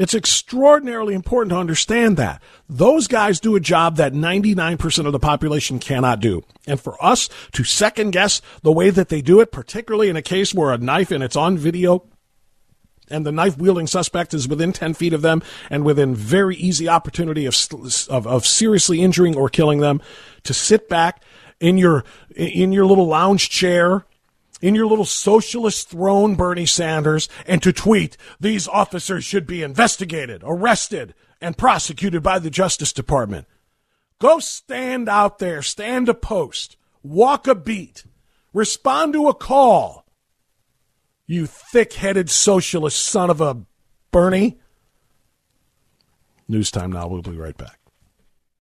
It's 0.00 0.14
extraordinarily 0.14 1.12
important 1.12 1.50
to 1.50 1.58
understand 1.58 2.16
that. 2.16 2.42
Those 2.70 3.06
guys 3.06 3.38
do 3.38 3.54
a 3.54 3.60
job 3.60 3.96
that 3.96 4.14
99% 4.14 5.04
of 5.04 5.12
the 5.12 5.18
population 5.18 5.78
cannot 5.78 6.20
do. 6.20 6.42
And 6.66 6.80
for 6.80 6.96
us 7.04 7.28
to 7.52 7.64
second 7.64 8.12
guess 8.12 8.40
the 8.62 8.72
way 8.72 8.88
that 8.88 9.10
they 9.10 9.20
do 9.20 9.40
it, 9.40 9.52
particularly 9.52 10.08
in 10.08 10.16
a 10.16 10.22
case 10.22 10.54
where 10.54 10.72
a 10.72 10.78
knife 10.78 11.10
and 11.10 11.22
it's 11.22 11.36
on 11.36 11.58
video 11.58 12.08
and 13.10 13.26
the 13.26 13.32
knife 13.32 13.58
wielding 13.58 13.86
suspect 13.86 14.32
is 14.32 14.48
within 14.48 14.72
10 14.72 14.94
feet 14.94 15.12
of 15.12 15.20
them 15.20 15.42
and 15.68 15.84
within 15.84 16.14
very 16.14 16.56
easy 16.56 16.88
opportunity 16.88 17.44
of, 17.44 17.54
of, 18.08 18.26
of 18.26 18.46
seriously 18.46 19.02
injuring 19.02 19.36
or 19.36 19.50
killing 19.50 19.80
them, 19.80 20.00
to 20.44 20.54
sit 20.54 20.88
back 20.88 21.22
in 21.60 21.76
your, 21.76 22.04
in 22.34 22.72
your 22.72 22.86
little 22.86 23.06
lounge 23.06 23.50
chair 23.50 24.06
in 24.60 24.74
your 24.74 24.86
little 24.86 25.04
socialist 25.04 25.88
throne, 25.88 26.34
Bernie 26.34 26.66
Sanders, 26.66 27.28
and 27.46 27.62
to 27.62 27.72
tweet, 27.72 28.16
these 28.38 28.68
officers 28.68 29.24
should 29.24 29.46
be 29.46 29.62
investigated, 29.62 30.42
arrested, 30.44 31.14
and 31.40 31.56
prosecuted 31.56 32.22
by 32.22 32.38
the 32.38 32.50
Justice 32.50 32.92
Department. 32.92 33.46
Go 34.18 34.38
stand 34.38 35.08
out 35.08 35.38
there, 35.38 35.62
stand 35.62 36.08
a 36.08 36.14
post, 36.14 36.76
walk 37.02 37.46
a 37.46 37.54
beat, 37.54 38.04
respond 38.52 39.14
to 39.14 39.28
a 39.28 39.34
call. 39.34 40.04
You 41.26 41.46
thick 41.46 41.94
headed 41.94 42.28
socialist 42.28 43.00
son 43.00 43.30
of 43.30 43.40
a 43.40 43.62
Bernie. 44.12 44.58
News 46.48 46.70
time 46.70 46.92
now. 46.92 47.06
We'll 47.06 47.22
be 47.22 47.30
right 47.30 47.56
back. 47.56 47.79